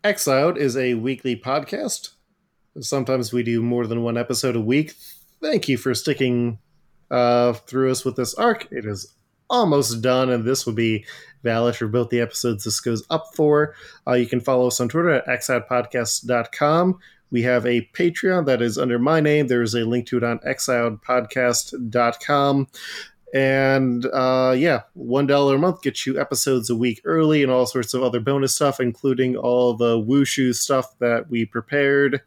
[0.05, 2.11] Exiled is a weekly podcast.
[2.81, 4.95] Sometimes we do more than one episode a week.
[5.43, 6.59] Thank you for sticking
[7.11, 8.67] uh, through us with this arc.
[8.73, 9.13] It is
[9.51, 11.05] almost done, and this will be
[11.43, 13.75] valid for both the episodes this goes up for.
[14.07, 16.99] Uh, you can follow us on Twitter at exiledpodcast.com.
[17.33, 19.49] We have a Patreon that is under my name.
[19.49, 22.69] There is a link to it on exiledpodcast.com.
[23.35, 27.65] And uh, yeah, one dollar a month gets you episodes a week early and all
[27.65, 32.21] sorts of other bonus stuff, including all the wushu stuff that we prepared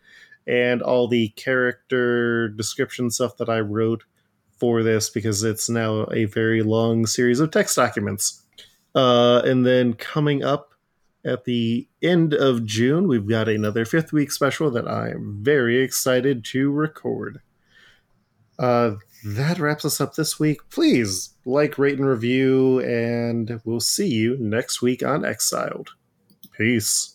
[0.47, 4.03] and all the character description stuff that I wrote
[4.57, 8.41] for this because it's now a very long series of text documents.
[8.95, 10.73] Uh, and then coming up
[11.25, 15.81] at the end of June, we've got another fifth week special that I am very
[15.81, 17.41] excited to record.
[18.59, 18.95] Uh,
[19.25, 20.59] that wraps us up this week.
[20.69, 25.89] Please like, rate, and review, and we'll see you next week on Exiled.
[26.55, 27.14] Peace.